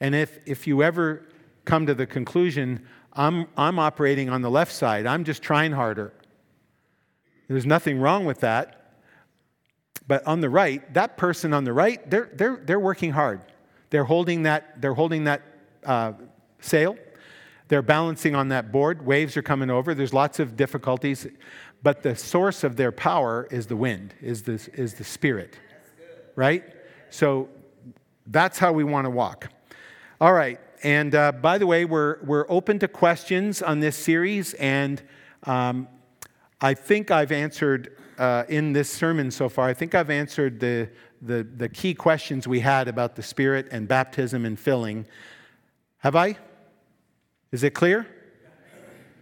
[0.01, 1.27] And if, if you ever
[1.65, 5.07] come to the conclusion, I'm, I'm operating on the left side.
[5.07, 6.13] I'm just trying harder.
[7.49, 8.81] There's nothing wrong with that.
[10.07, 13.41] But on the right, that person on the right, they're, they're, they're working hard.
[13.91, 15.43] They're holding that, they're holding that
[15.85, 16.13] uh,
[16.61, 16.97] sail.
[17.69, 19.07] They're balancing on that board.
[19.07, 19.95] Waves are coming over.
[19.95, 21.27] There's lots of difficulties.
[21.83, 25.59] But the source of their power is the wind, is the, is the spirit.
[26.37, 26.65] Right?
[27.11, 27.49] So
[28.27, 29.49] that's how we want to walk.
[30.21, 30.61] All right.
[30.85, 35.03] And uh, by the way, we're, we're open to questions on this series, and
[35.45, 35.89] um,
[36.61, 40.91] I think I've answered uh, in this sermon so far, I think I've answered the,
[41.23, 45.07] the, the key questions we had about the Spirit and baptism and filling.
[46.01, 46.37] Have I?
[47.51, 48.07] Is it clear?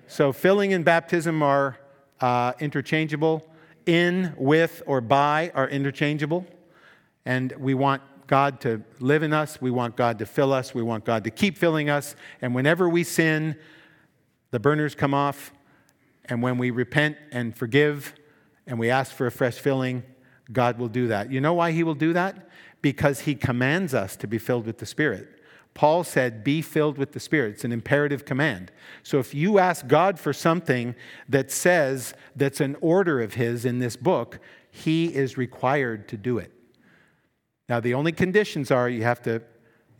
[0.09, 1.79] So, filling and baptism are
[2.21, 3.49] uh, interchangeable.
[3.87, 6.45] In, with, or by are interchangeable.
[7.25, 8.03] And we want
[8.33, 9.61] God to live in us.
[9.61, 10.75] We want God to fill us.
[10.75, 12.17] We want God to keep filling us.
[12.41, 13.59] And whenever we sin,
[14.53, 15.53] the burners come off.
[16.25, 18.15] And when we repent and forgive
[18.67, 20.03] and we ask for a fresh filling,
[20.51, 21.31] God will do that.
[21.31, 22.49] You know why He will do that?
[22.81, 25.29] Because He commands us to be filled with the Spirit.
[25.75, 27.57] Paul said, Be filled with the Spirit.
[27.57, 28.73] It's an imperative command.
[29.03, 30.95] So if you ask God for something
[31.29, 34.39] that says that's an order of His in this book,
[34.71, 36.51] He is required to do it.
[37.69, 39.43] Now, the only conditions are you have to,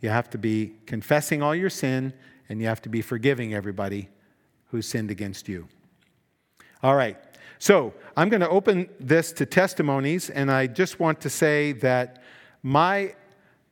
[0.01, 2.13] you have to be confessing all your sin
[2.49, 4.09] and you have to be forgiving everybody
[4.67, 5.67] who sinned against you.
[6.81, 7.17] All right.
[7.59, 12.23] So I'm going to open this to testimonies, and I just want to say that
[12.61, 13.15] my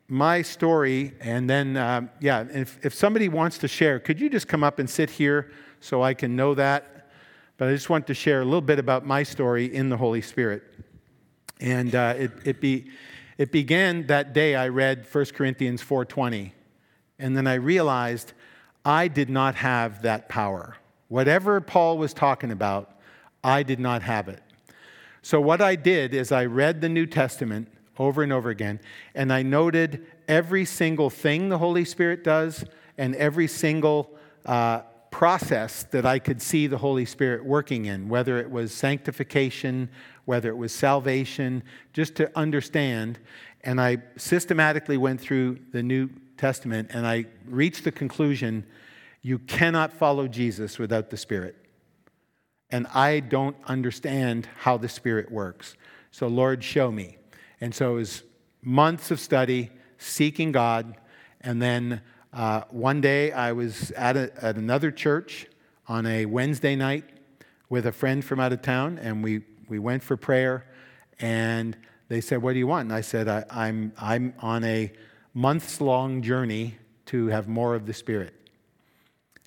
[0.08, 4.48] my story, and then um, yeah, if, if somebody wants to share, could you just
[4.48, 7.10] come up and sit here so I can know that?
[7.58, 10.22] But I just want to share a little bit about my story in the Holy
[10.22, 10.64] Spirit,
[11.60, 12.92] and uh, it it be
[13.42, 16.54] it began that day I read 1 Corinthians 4:20,
[17.18, 18.34] and then I realized
[18.86, 20.76] I did not have that power.
[21.08, 23.00] Whatever Paul was talking about,
[23.44, 24.44] I did not have it.
[25.24, 27.68] So, what I did is I read the New Testament
[27.98, 28.80] over and over again,
[29.16, 32.64] and I noted every single thing the Holy Spirit does
[33.00, 34.12] and every single
[34.46, 34.82] uh,
[35.22, 39.88] process that I could see the Holy Spirit working in, whether it was sanctification,
[40.26, 41.62] whether it was salvation,
[41.94, 43.20] just to understand.
[43.64, 48.66] And I systematically went through the New Testament and I reached the conclusion
[49.22, 51.56] you cannot follow Jesus without the Spirit.
[52.72, 55.76] And I don't understand how the Spirit works.
[56.10, 57.18] So, Lord, show me.
[57.62, 58.24] And so it was
[58.64, 59.70] months of study,
[60.00, 60.96] seeking God.
[61.42, 62.02] And then
[62.34, 65.48] uh, one day I was at, a, at another church
[65.88, 67.04] on a Wednesday night
[67.70, 70.66] with a friend from out of town, and we, we went for prayer.
[71.20, 71.78] And
[72.08, 72.88] they said, What do you want?
[72.88, 74.92] And I said, I, I'm, I'm on a
[75.34, 76.78] months long journey
[77.08, 78.34] to have more of the Spirit.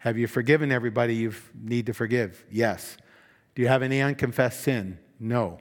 [0.01, 2.45] Have you forgiven everybody you need to forgive?
[2.51, 2.99] Yes.
[3.55, 4.99] Do you have any unconfessed sin?
[5.19, 5.59] No.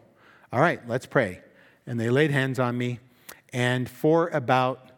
[0.51, 1.41] All right, let's pray.
[1.88, 2.99] And they laid hands on me,
[3.53, 4.91] and for about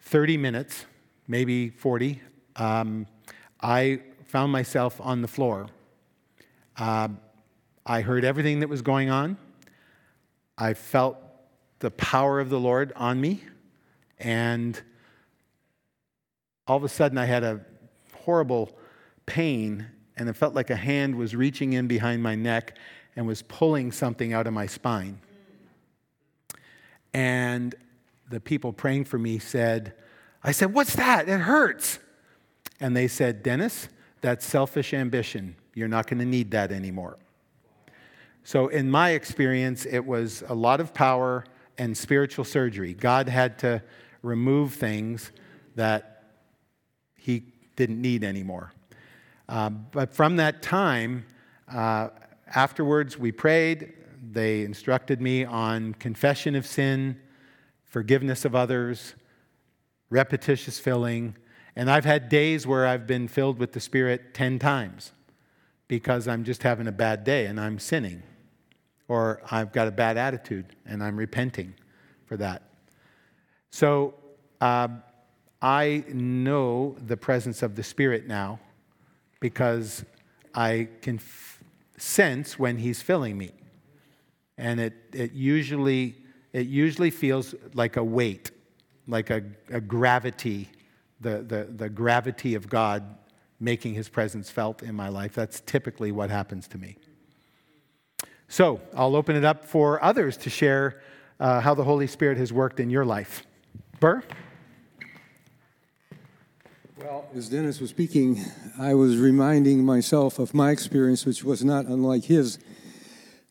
[0.00, 0.84] 30 minutes,
[1.28, 2.20] maybe 40,
[2.56, 3.06] um,
[3.60, 5.68] I found myself on the floor.
[6.76, 7.08] Uh,
[7.84, 9.36] I heard everything that was going on.
[10.56, 11.18] I felt
[11.78, 13.44] the power of the Lord on me,
[14.18, 14.80] and
[16.66, 17.60] all of a sudden I had a
[18.14, 18.76] horrible
[19.26, 22.76] pain, and it felt like a hand was reaching in behind my neck
[23.14, 25.20] and was pulling something out of my spine.
[27.14, 27.74] And
[28.30, 29.94] the people praying for me said,
[30.48, 31.28] I said, What's that?
[31.28, 31.98] It hurts.
[32.80, 33.90] And they said, Dennis,
[34.22, 35.54] that's selfish ambition.
[35.74, 37.18] You're not going to need that anymore.
[38.44, 41.44] So, in my experience, it was a lot of power
[41.76, 42.94] and spiritual surgery.
[42.94, 43.82] God had to
[44.22, 45.32] remove things
[45.74, 46.24] that
[47.14, 47.42] He
[47.76, 48.72] didn't need anymore.
[49.50, 51.26] Uh, but from that time,
[51.70, 52.08] uh,
[52.54, 53.92] afterwards, we prayed.
[54.32, 57.20] They instructed me on confession of sin,
[57.84, 59.14] forgiveness of others,
[60.10, 61.36] repetitious filling.
[61.76, 65.12] And I've had days where I've been filled with the Spirit 10 times
[65.86, 68.22] because I'm just having a bad day and I'm sinning.
[69.06, 71.74] Or I've got a bad attitude and I'm repenting
[72.26, 72.62] for that.
[73.70, 74.14] So,
[74.60, 74.88] uh,
[75.60, 78.60] I know the presence of the Spirit now
[79.40, 80.04] because
[80.54, 81.62] I can f-
[81.96, 83.50] sense when He's filling me.
[84.56, 86.16] And it, it, usually,
[86.52, 88.50] it usually feels like a weight,
[89.08, 90.68] like a, a gravity,
[91.20, 93.16] the, the, the gravity of God
[93.58, 95.34] making His presence felt in my life.
[95.34, 96.96] That's typically what happens to me.
[98.46, 101.00] So I'll open it up for others to share
[101.40, 103.44] uh, how the Holy Spirit has worked in your life.
[104.00, 104.22] Burr?
[106.98, 108.40] Well, as Dennis was speaking,
[108.78, 112.58] I was reminding myself of my experience, which was not unlike his.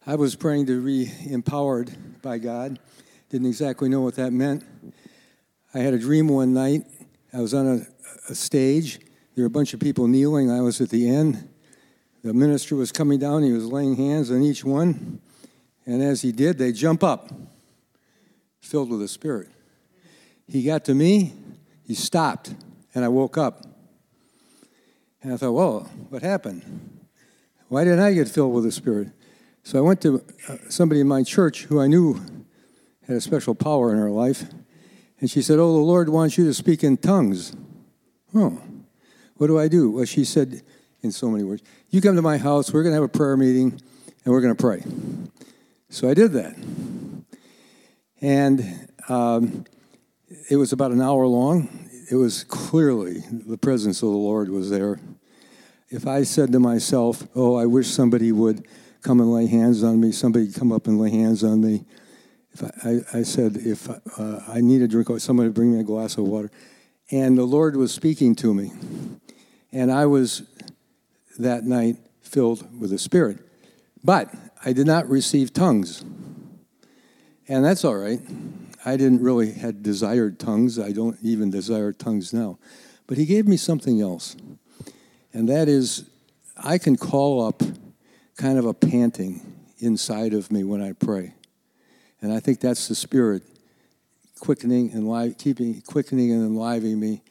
[0.05, 2.79] I was praying to be empowered by God.
[3.29, 4.63] Didn't exactly know what that meant.
[5.77, 6.85] I had a dream one night.
[7.31, 8.97] I was on a, a stage.
[9.35, 10.49] There were a bunch of people kneeling.
[10.49, 11.47] I was at the end.
[12.23, 13.43] The minister was coming down.
[13.43, 15.21] He was laying hands on each one.
[15.85, 17.31] And as he did, they jump up,
[18.59, 19.49] filled with the Spirit.
[20.47, 21.33] He got to me.
[21.85, 22.55] He stopped
[22.95, 23.63] and I woke up.
[25.21, 27.05] And I thought, whoa, what happened?
[27.67, 29.09] Why didn't I get filled with the Spirit?
[29.61, 32.19] So I went to uh, somebody in my church who I knew
[33.05, 34.45] had a special power in her life.
[35.19, 37.55] And she said, Oh, the Lord wants you to speak in tongues.
[38.35, 38.61] Oh,
[39.35, 39.91] what do I do?
[39.91, 40.61] Well, she said,
[41.01, 43.37] in so many words, You come to my house, we're going to have a prayer
[43.37, 43.79] meeting,
[44.25, 44.83] and we're going to pray.
[45.89, 46.55] So I did that.
[48.19, 49.65] And um,
[50.49, 54.69] it was about an hour long it was clearly the presence of the Lord was
[54.69, 54.99] there.
[55.89, 58.65] If I said to myself, Oh, I wish somebody would
[59.01, 61.85] come and lay hands on me, somebody come up and lay hands on me.
[62.63, 66.17] I, I, said, If uh, I need a drink, or somebody bring me a glass
[66.17, 66.51] of water.
[67.09, 68.71] And the Lord was speaking to me.
[69.71, 70.43] And I was
[71.37, 73.39] that night filled with the Spirit.
[74.03, 74.33] But
[74.63, 76.03] I did not receive tongues.
[77.47, 78.19] And that's all right.
[78.85, 80.79] I didn't really had desired tongues.
[80.79, 82.57] I don't even desire tongues now.
[83.05, 84.35] But He gave me something else,
[85.33, 86.09] and that is
[86.57, 87.63] I can call up
[88.37, 89.41] kind of a panting
[89.79, 91.33] inside of me when I pray.
[92.21, 93.43] And I think that's the Spirit
[94.39, 97.21] quickening and keeping quickening and enlivening me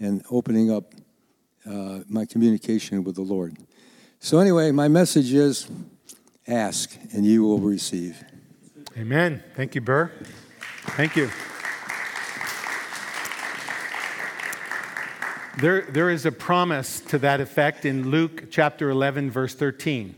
[0.00, 0.94] and opening up
[1.66, 3.56] uh, my communication with the Lord.
[4.20, 5.68] So, anyway, my message is
[6.46, 8.22] ask and you will receive.
[8.96, 9.42] Amen.
[9.54, 10.10] Thank you, Burr.
[10.96, 11.30] Thank you.
[15.60, 20.16] There, there is a promise to that effect in Luke chapter 11, verse 13,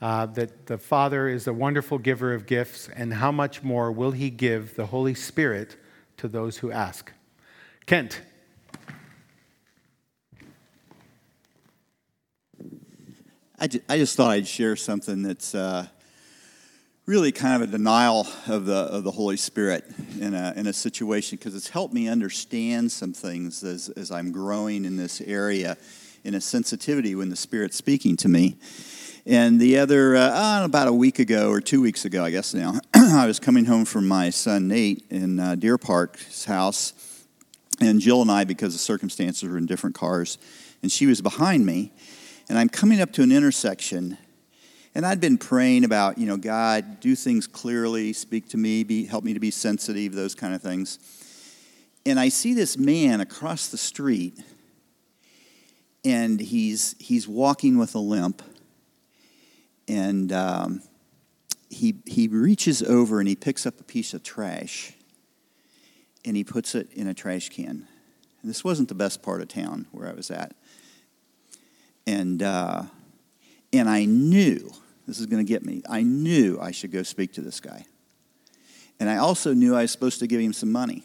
[0.00, 4.12] uh, that the Father is a wonderful giver of gifts, and how much more will
[4.12, 5.76] He give the Holy Spirit
[6.18, 7.12] to those who ask?
[7.86, 8.20] Kent.
[13.60, 15.88] I, just thought I'd share something that's uh,
[17.06, 19.84] really kind of a denial of the, of the Holy Spirit
[20.20, 24.30] in a, in a situation because it's helped me understand some things as, as I'm
[24.30, 25.76] growing in this area
[26.22, 28.58] in a sensitivity when the Spirit's speaking to me.
[29.28, 32.80] And the other, uh, about a week ago or two weeks ago, I guess now,
[32.94, 36.94] I was coming home from my son Nate in uh, Deer Park's house.
[37.80, 40.38] And Jill and I, because of circumstances, were in different cars.
[40.82, 41.92] And she was behind me
[42.48, 44.16] and I'm coming up to an intersection,
[44.94, 49.04] and I'd been praying about, you know, God, do things clearly, speak to me, be,
[49.04, 50.98] help me to be sensitive, those kind of things.
[52.06, 54.40] And I see this man across the street,
[56.04, 58.42] and he's, he's walking with a limp,
[59.88, 60.82] and um,
[61.70, 64.92] he, he reaches over and he picks up a piece of trash,
[66.24, 67.88] and he puts it in a trash can.
[68.40, 70.54] And this wasn't the best part of town where I was at
[72.08, 72.84] and uh,
[73.72, 74.72] and I knew
[75.06, 75.82] this is going to get me.
[75.88, 77.84] I knew I should go speak to this guy,
[78.98, 81.04] and I also knew I was supposed to give him some money.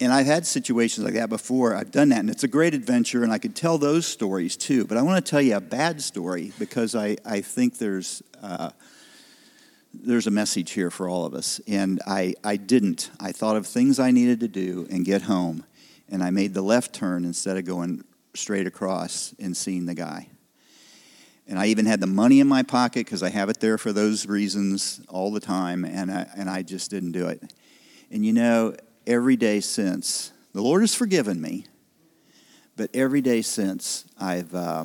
[0.00, 1.74] And I've had situations like that before.
[1.74, 4.84] I've done that, and it's a great adventure, and I could tell those stories too.
[4.84, 8.70] But I want to tell you a bad story because I, I think there's, uh,
[9.92, 11.60] there's a message here for all of us.
[11.66, 13.10] And I, I didn't.
[13.18, 15.64] I thought of things I needed to do and get home,
[16.08, 20.28] and I made the left turn instead of going straight across and seeing the guy.
[21.48, 23.92] And I even had the money in my pocket because I have it there for
[23.92, 27.52] those reasons all the time, and I, and I just didn't do it.
[28.12, 28.76] And you know,
[29.08, 31.64] every day since, the Lord has forgiven me,
[32.76, 34.84] but every day since, I've, uh,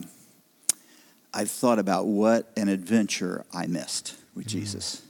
[1.34, 4.60] I've thought about what an adventure I missed with mm-hmm.
[4.60, 5.04] Jesus.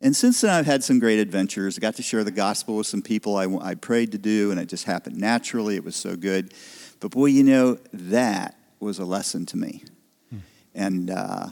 [0.00, 1.76] And since then, I've had some great adventures.
[1.76, 4.58] I got to share the gospel with some people I, I prayed to do, and
[4.58, 5.76] it just happened naturally.
[5.76, 6.54] It was so good.
[7.00, 9.82] But boy, you know, that was a lesson to me.
[10.30, 10.38] Hmm.
[10.74, 11.48] And, uh,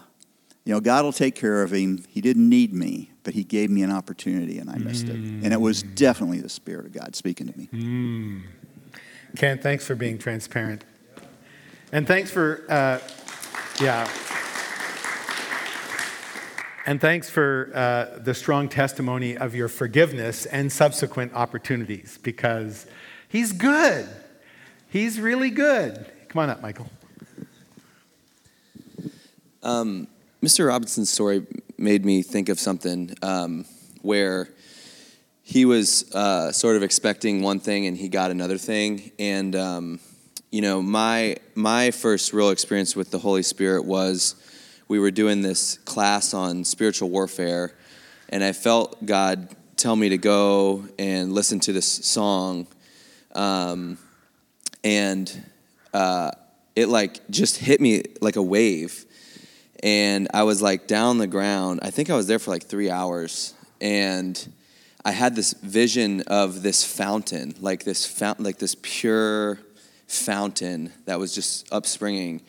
[0.64, 2.04] you know, God will take care of him.
[2.08, 5.10] He didn't need me, but he gave me an opportunity and I missed mm.
[5.10, 5.44] it.
[5.44, 5.94] And it was hmm.
[5.94, 7.68] definitely the Spirit of God speaking to me.
[7.72, 8.42] Mm.
[9.34, 10.84] Ken, thanks for being transparent.
[11.90, 13.00] And thanks for, uh,
[13.82, 14.08] yeah.
[16.86, 22.86] And thanks for uh, the strong testimony of your forgiveness and subsequent opportunities because
[23.28, 24.08] he's good.
[24.88, 26.06] He's really good.
[26.28, 26.88] Come on up, Michael.
[29.64, 30.06] Um,
[30.46, 30.68] Mr.
[30.68, 31.44] Robinson's story
[31.76, 33.64] made me think of something um,
[34.02, 34.48] where
[35.42, 39.10] he was uh, sort of expecting one thing and he got another thing.
[39.18, 39.98] And um,
[40.52, 44.36] you know, my my first real experience with the Holy Spirit was
[44.86, 47.74] we were doing this class on spiritual warfare,
[48.28, 52.68] and I felt God tell me to go and listen to this song.
[53.34, 53.98] Um,
[54.84, 55.44] and
[55.92, 56.30] uh,
[56.76, 59.06] it like just hit me like a wave
[59.82, 61.80] and i was like down the ground.
[61.82, 63.54] I think i was there for like three hours.
[63.80, 64.52] And
[65.04, 69.58] i had this vision of this fountain like this fountain like this pure
[70.06, 72.42] fountain that was just upspringing.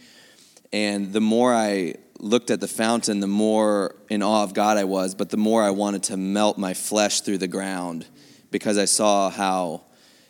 [0.71, 4.84] And the more i looked at the fountain the more in awe of god i
[4.84, 8.07] was but the more i wanted to melt my flesh through the ground
[8.49, 9.84] because i saw how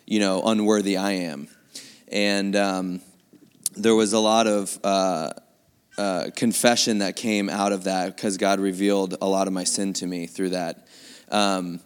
[0.06, 1.48] you know unworthy i am.
[2.10, 3.00] And um,
[3.76, 5.30] there was a lot of uh,
[5.98, 9.92] uh, confession that came out of that because God revealed a lot of my sin
[9.94, 10.86] to me through that.
[11.30, 11.80] Um,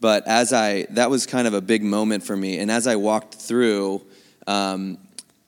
[0.00, 2.58] but as I, that was kind of a big moment for me.
[2.58, 4.02] And as I walked through,
[4.46, 4.98] um,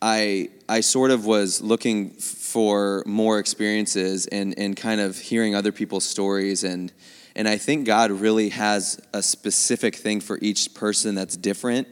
[0.02, 5.72] I, I sort of was looking for more experiences and, and kind of hearing other
[5.72, 6.64] people's stories.
[6.64, 6.92] And,
[7.34, 11.88] and I think God really has a specific thing for each person that's different.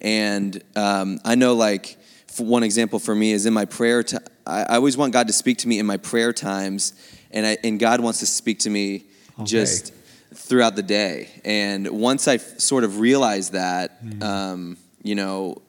[0.00, 1.98] And um, I know, like,
[2.40, 4.02] one example for me is in my prayer.
[4.02, 6.94] T- I, always want God to speak to me in my prayer times,
[7.30, 9.44] and, I, and God wants to speak to me okay.
[9.44, 9.92] just
[10.34, 11.28] throughout the day.
[11.44, 14.22] And once I f- sort of realized that, mm.
[14.22, 15.62] um, you know,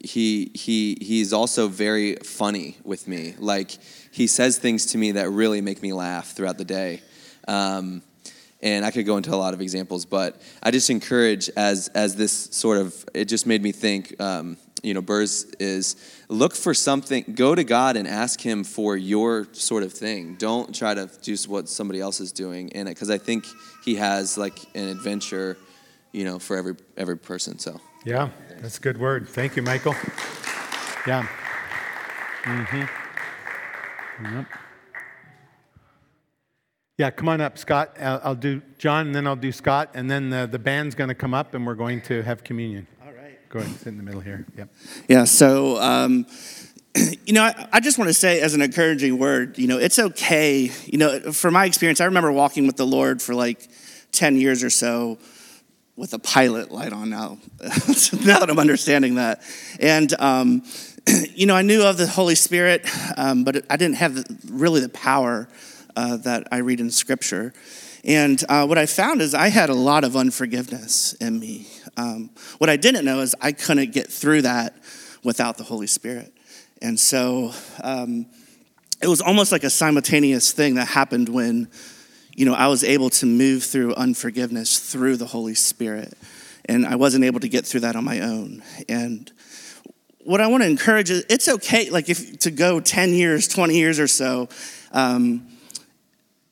[0.00, 3.34] he he he's also very funny with me.
[3.38, 3.78] Like
[4.10, 7.02] he says things to me that really make me laugh throughout the day.
[7.48, 8.02] Um,
[8.62, 12.16] and I could go into a lot of examples, but I just encourage as as
[12.16, 14.20] this sort of it just made me think.
[14.20, 15.96] Um, you know, Burrs is
[16.28, 17.24] look for something.
[17.34, 20.36] Go to God and ask Him for your sort of thing.
[20.36, 23.46] Don't try to do what somebody else is doing in it, because I think
[23.84, 25.56] He has like an adventure,
[26.12, 27.58] you know, for every every person.
[27.58, 28.28] So yeah,
[28.60, 29.28] that's a good word.
[29.28, 29.94] Thank you, Michael.
[31.06, 31.26] Yeah.
[32.42, 34.36] Mm-hmm.
[34.36, 34.46] Yep.
[36.96, 37.96] Yeah, come on up, Scott.
[38.00, 41.14] I'll, do John, and then I'll do Scott, and then the, the band's going to
[41.14, 42.86] come up, and we're going to have communion.
[43.54, 44.44] Go ahead, sit in the middle here.
[44.56, 44.68] Yep.
[45.06, 46.26] Yeah, so, um,
[47.24, 50.00] you know, I, I just want to say as an encouraging word, you know, it's
[50.00, 50.72] okay.
[50.86, 53.68] You know, from my experience, I remember walking with the Lord for like
[54.10, 55.18] 10 years or so
[55.94, 59.40] with a pilot light on now, now that I'm understanding that.
[59.78, 60.64] And, um,
[61.36, 62.84] you know, I knew of the Holy Spirit,
[63.16, 65.48] um, but I didn't have really the power
[65.94, 67.54] uh, that I read in Scripture.
[68.04, 71.66] And uh, what I found is I had a lot of unforgiveness in me.
[71.96, 74.76] Um, what I didn't know is I couldn't get through that
[75.22, 76.32] without the Holy Spirit.
[76.82, 77.52] And so
[77.82, 78.26] um,
[79.02, 81.70] it was almost like a simultaneous thing that happened when,
[82.34, 86.12] you know, I was able to move through unforgiveness through the Holy Spirit.
[86.66, 88.62] And I wasn't able to get through that on my own.
[88.86, 89.32] And
[90.24, 93.74] what I want to encourage is it's okay, like if to go 10 years, 20
[93.74, 94.48] years or so.
[94.92, 95.46] Um,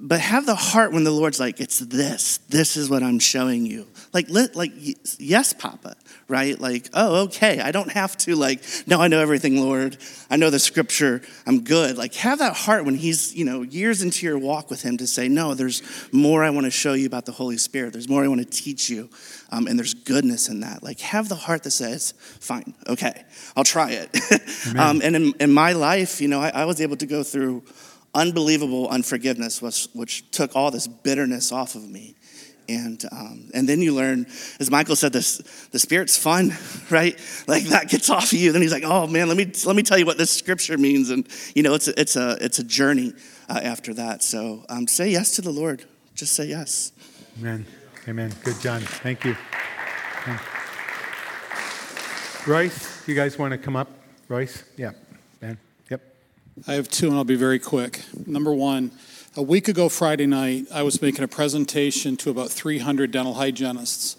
[0.04, 2.38] but have the heart when the Lord's like, it's this.
[2.48, 3.86] This is what I'm showing you.
[4.12, 4.72] Like, let, like,
[5.20, 5.94] yes, Papa,
[6.26, 6.58] right?
[6.58, 7.60] Like, oh, okay.
[7.60, 9.96] I don't have to like, no, I know everything, Lord.
[10.28, 11.22] I know the Scripture.
[11.46, 11.96] I'm good.
[11.96, 15.06] Like, have that heart when He's, you know, years into your walk with Him to
[15.06, 15.82] say, no, there's
[16.12, 17.92] more I want to show you about the Holy Spirit.
[17.92, 19.08] There's more I want to teach you,
[19.52, 20.82] um, and there's goodness in that.
[20.82, 23.24] Like, have the heart that says, fine, okay,
[23.56, 24.76] I'll try it.
[24.76, 27.62] um, and in, in my life, you know, I, I was able to go through
[28.14, 32.16] unbelievable unforgiveness, which, which took all this bitterness off of me.
[32.68, 34.26] And, um, and then you learn,
[34.60, 35.38] as Michael said, this,
[35.72, 36.52] the Spirit's fun,
[36.90, 37.18] right?
[37.46, 38.52] Like that gets off of you.
[38.52, 41.10] Then he's like, oh man, let me, let me tell you what this scripture means.
[41.10, 43.14] And, you know, it's a, it's a, it's a journey
[43.48, 44.22] uh, after that.
[44.22, 45.84] So um, say yes to the Lord.
[46.14, 46.92] Just say yes.
[47.38, 47.66] Amen.
[48.06, 48.32] Amen.
[48.44, 48.80] Good, John.
[48.80, 49.36] Thank you.
[52.46, 53.88] Royce, you guys want to come up?
[54.28, 54.64] Royce?
[54.76, 54.92] Yeah.
[56.68, 58.02] I have two, and I'll be very quick.
[58.26, 58.90] Number one,
[59.36, 64.16] a week ago Friday night, I was making a presentation to about 300 dental hygienists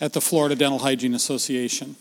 [0.00, 1.96] at the Florida Dental Hygiene Association.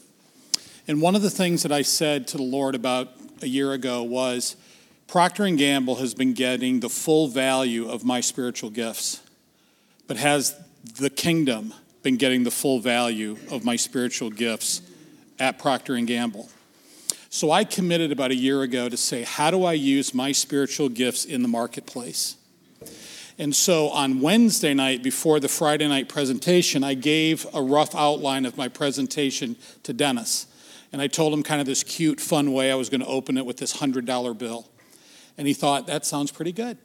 [0.88, 3.10] And one of the things that I said to the Lord about
[3.42, 4.56] a year ago was
[5.08, 9.20] Procter & Gamble has been getting the full value of my spiritual gifts,
[10.08, 10.56] but has
[11.00, 11.74] the kingdom
[12.04, 14.84] been getting the full value of my spiritual gifts
[15.40, 16.50] at Procter & Gamble?
[17.34, 20.90] So I committed about a year ago to say, how do I use my spiritual
[20.90, 22.36] gifts in the marketplace?
[23.40, 28.46] And so on Wednesday night, before the Friday night presentation, I gave a rough outline
[28.46, 30.46] of my presentation to Dennis.
[30.92, 33.38] And I told him kind of this cute, fun way I was going to open
[33.38, 34.68] it with this $100 bill.
[35.38, 36.78] And he thought, that sounds pretty good.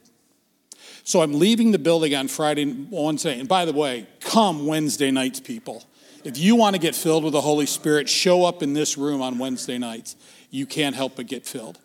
[1.03, 3.37] So I'm leaving the building on Friday, Wednesday.
[3.37, 5.83] And by the way, come Wednesday nights, people.
[6.23, 9.21] If you want to get filled with the Holy Spirit, show up in this room
[9.21, 10.15] on Wednesday nights.
[10.49, 11.79] You can't help but get filled.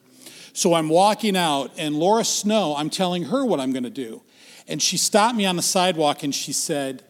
[0.52, 4.22] So I'm walking out, and Laura Snow, I'm telling her what I'm going to do.
[4.68, 7.04] And she stopped me on the sidewalk and she said,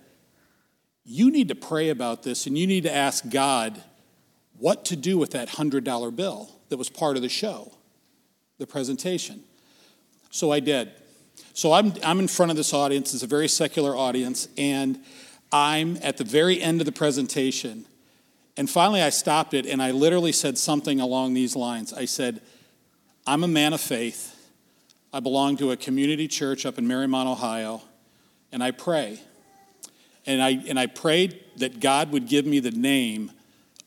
[1.04, 3.82] You need to pray about this and you need to ask God
[4.58, 7.72] what to do with that $100 bill that was part of the show,
[8.58, 9.42] the presentation.
[10.30, 10.92] So I did.
[11.52, 14.98] So I'm, I'm in front of this audience, it's a very secular audience, and
[15.52, 17.84] I'm at the very end of the presentation.
[18.56, 21.92] And finally, I stopped it and I literally said something along these lines.
[21.92, 22.42] I said,
[23.26, 24.28] I'm a man of faith.
[25.12, 27.82] I belong to a community church up in Mariemont, Ohio,
[28.50, 29.20] and I pray.
[30.26, 33.32] And I, and I prayed that God would give me the name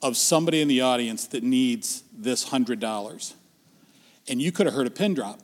[0.01, 3.33] of somebody in the audience that needs this $100.
[4.27, 5.39] And you could have heard a pin drop.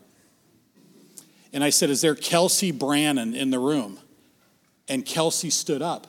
[1.53, 3.99] And I said, Is there Kelsey Brannon in the room?
[4.87, 6.07] And Kelsey stood up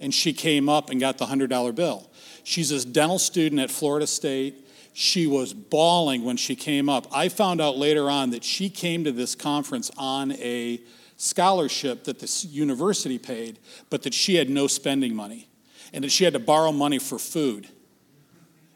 [0.00, 2.10] and she came up and got the $100 bill.
[2.48, 4.66] She's a dental student at Florida State.
[4.94, 7.06] She was bawling when she came up.
[7.12, 10.80] I found out later on that she came to this conference on a
[11.18, 13.58] scholarship that the university paid,
[13.90, 15.46] but that she had no spending money
[15.92, 17.68] and that she had to borrow money for food.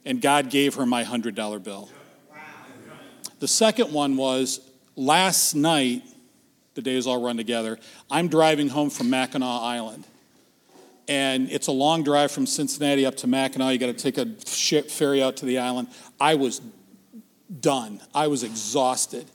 [0.05, 1.89] And God gave her my $100 bill.
[3.41, 4.61] The second one was
[4.97, 6.03] last night,
[6.75, 7.79] the days all run together,
[8.11, 10.05] I'm driving home from Mackinac Island
[11.12, 13.70] and it's a long drive from Cincinnati up to Mackinac.
[13.74, 15.88] You got to take a ship ferry out to the island.
[16.18, 16.62] I was
[17.60, 18.00] done.
[18.14, 19.26] I was exhausted.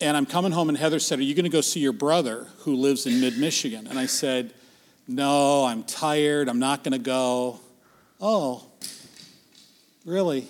[0.00, 2.48] And I'm coming home, and Heather said, Are you going to go see your brother
[2.58, 3.86] who lives in mid Michigan?
[3.86, 4.54] And I said,
[5.06, 6.48] No, I'm tired.
[6.48, 7.60] I'm not going to go.
[8.20, 8.66] Oh,
[10.04, 10.48] really?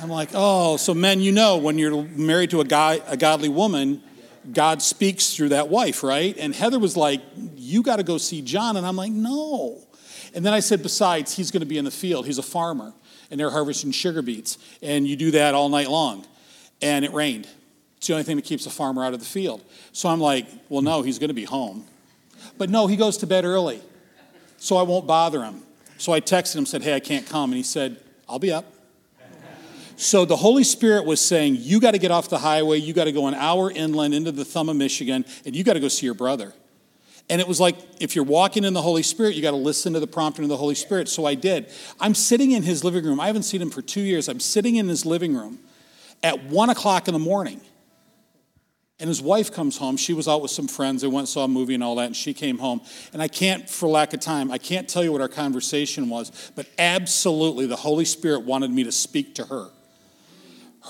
[0.00, 3.48] I'm like, Oh, so men, you know, when you're married to a guy, a godly
[3.48, 4.04] woman,
[4.50, 6.36] God speaks through that wife, right?
[6.36, 7.20] And Heather was like,
[7.54, 8.76] You got to go see John.
[8.76, 9.78] And I'm like, No.
[10.34, 12.26] And then I said, Besides, he's going to be in the field.
[12.26, 12.92] He's a farmer,
[13.30, 14.58] and they're harvesting sugar beets.
[14.82, 16.26] And you do that all night long.
[16.80, 17.46] And it rained.
[17.98, 19.62] It's the only thing that keeps a farmer out of the field.
[19.92, 21.84] So I'm like, Well, no, he's going to be home.
[22.58, 23.80] But no, he goes to bed early.
[24.56, 25.62] So I won't bother him.
[25.98, 27.50] So I texted him, said, Hey, I can't come.
[27.50, 28.64] And he said, I'll be up.
[30.02, 32.78] So the Holy Spirit was saying, You got to get off the highway.
[32.78, 35.74] You got to go an hour inland into the thumb of Michigan, and you got
[35.74, 36.52] to go see your brother.
[37.30, 39.92] And it was like, if you're walking in the Holy Spirit, you got to listen
[39.92, 41.08] to the prompting of the Holy Spirit.
[41.08, 41.70] So I did.
[42.00, 43.20] I'm sitting in his living room.
[43.20, 44.28] I haven't seen him for two years.
[44.28, 45.60] I'm sitting in his living room
[46.24, 47.60] at one o'clock in the morning.
[48.98, 49.96] And his wife comes home.
[49.96, 51.02] She was out with some friends.
[51.02, 52.80] They went saw a movie and all that, and she came home.
[53.12, 56.50] And I can't, for lack of time, I can't tell you what our conversation was,
[56.56, 59.70] but absolutely the Holy Spirit wanted me to speak to her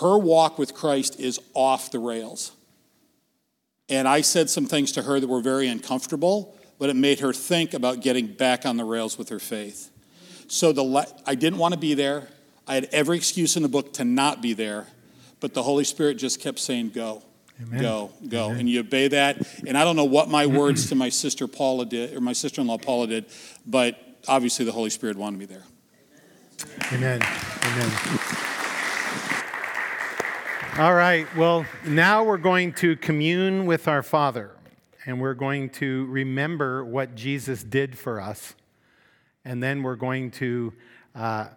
[0.01, 2.53] her walk with Christ is off the rails.
[3.89, 7.33] And I said some things to her that were very uncomfortable, but it made her
[7.33, 9.91] think about getting back on the rails with her faith.
[10.49, 12.29] So the I didn't want to be there.
[12.67, 14.87] I had every excuse in the book to not be there,
[15.41, 17.23] but the Holy Spirit just kept saying, Go,
[17.61, 17.81] Amen.
[17.81, 18.47] go, go.
[18.47, 18.61] Amen.
[18.61, 19.47] And you obey that.
[19.67, 22.61] And I don't know what my words to my sister Paula did, or my sister
[22.61, 23.27] in law Paula did,
[23.67, 25.65] but obviously the Holy Spirit wanted me there.
[26.93, 27.21] Amen.
[27.65, 28.49] Amen.
[30.79, 34.53] All right, well, now we're going to commune with our Father,
[35.05, 38.55] and we're going to remember what Jesus did for us,
[39.45, 40.73] and then we're going to
[41.15, 41.49] uh,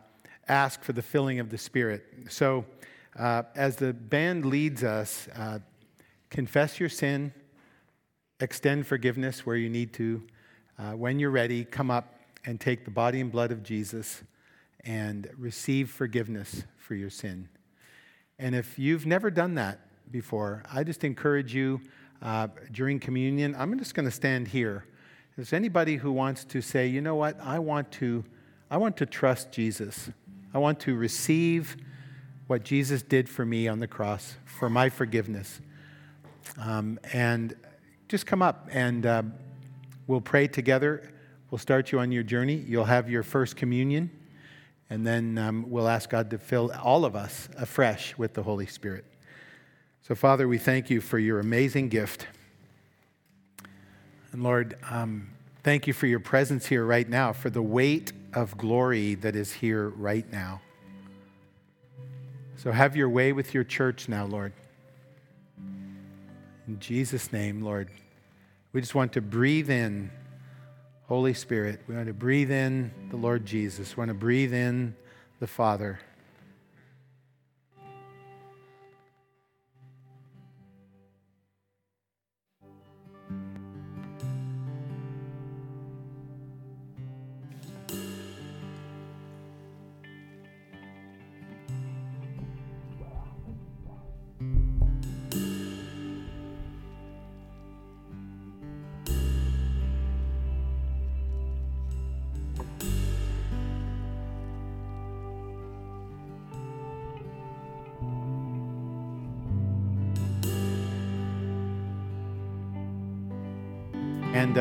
[0.50, 2.04] ask for the filling of the Spirit.
[2.28, 2.66] So,
[3.18, 5.60] uh, as the band leads us, uh,
[6.30, 7.34] confess your sin,
[8.42, 10.24] extend forgiveness where you need to.
[10.78, 14.24] Uh, when you're ready, come up and take the body and blood of Jesus
[14.82, 17.48] and receive forgiveness for your sin.
[18.38, 19.80] And if you've never done that
[20.12, 21.82] before, I just encourage you
[22.22, 23.56] uh, during communion.
[23.58, 24.86] I'm just going to stand here.
[25.38, 28.24] Is anybody who wants to say, you know what, I want to,
[28.70, 30.10] I want to trust Jesus.
[30.54, 31.78] I want to receive
[32.48, 35.60] what Jesus did for me on the cross for my forgiveness.
[36.60, 37.56] Um, and
[38.08, 39.24] just come up and uh,
[40.08, 41.12] we'll pray together.
[41.52, 42.56] We'll start you on your journey.
[42.56, 44.10] You'll have your first communion.
[44.90, 48.68] And then um, we'll ask God to fill all of us afresh with the Holy
[48.68, 49.06] Spirit.
[50.02, 52.28] So, Father, we thank you for your amazing gift.
[54.32, 55.30] And Lord, um,
[55.64, 59.52] thank you for your presence here right now, for the weight of glory that is
[59.52, 60.62] here right now.
[62.58, 64.54] So, have your way with your church now, Lord.
[66.68, 67.90] In Jesus' name, Lord,
[68.74, 70.12] we just want to breathe in
[71.08, 71.82] Holy Spirit.
[71.88, 73.96] We want to breathe in the Lord Jesus.
[73.96, 74.96] We want to breathe in
[75.40, 76.00] the Father.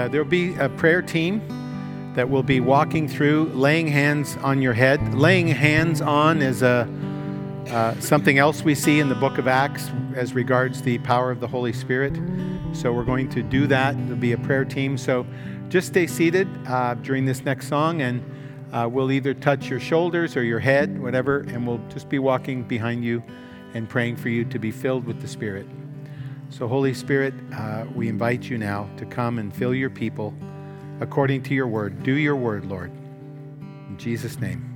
[0.04, 1.40] Uh, there'll be a prayer team
[2.14, 5.14] that will be walking through, laying hands on your head.
[5.14, 6.86] Laying hands on is a,
[7.70, 11.40] uh, something else we see in the book of Acts as regards the power of
[11.40, 12.14] the Holy Spirit.
[12.74, 13.96] So we're going to do that.
[13.96, 14.98] There'll be a prayer team.
[14.98, 15.26] So
[15.70, 18.22] just stay seated uh, during this next song, and
[18.74, 22.62] uh, we'll either touch your shoulders or your head, whatever, and we'll just be walking
[22.62, 23.22] behind you
[23.72, 25.66] and praying for you to be filled with the Spirit.
[26.50, 30.32] So, Holy Spirit, uh, we invite you now to come and fill your people
[31.00, 32.02] according to your word.
[32.02, 32.92] Do your word, Lord.
[33.88, 34.70] In Jesus' name.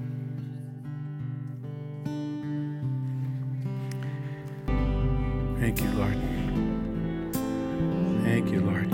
[5.61, 6.17] Thank you, Lord.
[8.25, 8.91] Thank you, Lord.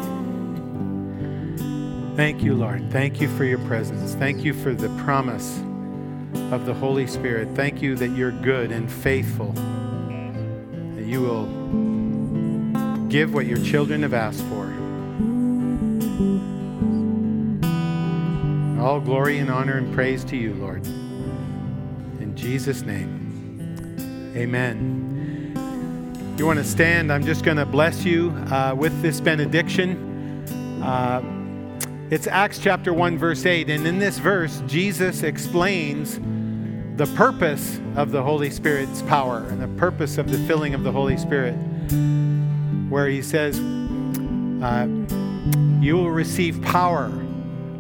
[2.17, 2.91] Thank you, Lord.
[2.93, 4.15] Thank you for your presence.
[4.15, 5.59] Thank you for the promise
[6.53, 7.49] of the Holy Spirit.
[7.55, 11.47] Thank you that you're good and faithful, that you will
[13.15, 14.65] give what your children have asked for.
[18.83, 20.85] All glory and honor and praise to you, Lord.
[20.85, 25.55] In Jesus' name, amen.
[26.37, 27.13] You want to stand?
[27.13, 30.83] I'm just going to bless you uh, with this benediction.
[30.83, 31.23] Uh,
[32.11, 33.71] it's Acts chapter 1, verse 8.
[33.71, 36.19] And in this verse, Jesus explains
[36.97, 40.91] the purpose of the Holy Spirit's power and the purpose of the filling of the
[40.91, 41.55] Holy Spirit,
[42.95, 43.59] where he says,
[44.63, 44.87] uh,
[45.81, 47.09] You will receive power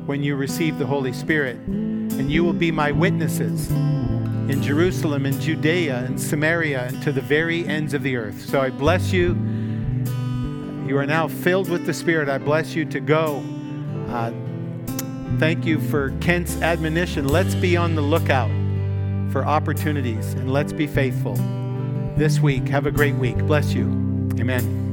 [0.06, 5.40] when you receive the Holy Spirit, and you will be my witnesses in Jerusalem and
[5.40, 8.44] Judea and Samaria and to the very ends of the earth.
[8.44, 9.34] So I bless you.
[10.88, 12.28] You are now filled with the Spirit.
[12.28, 13.40] I bless you to go.
[14.08, 14.32] Uh,
[15.38, 17.28] thank you for Kent's admonition.
[17.28, 18.50] Let's be on the lookout
[19.30, 21.36] for opportunities and let's be faithful
[22.16, 22.66] this week.
[22.66, 23.38] Have a great week.
[23.38, 23.84] Bless you.
[24.40, 24.83] Amen.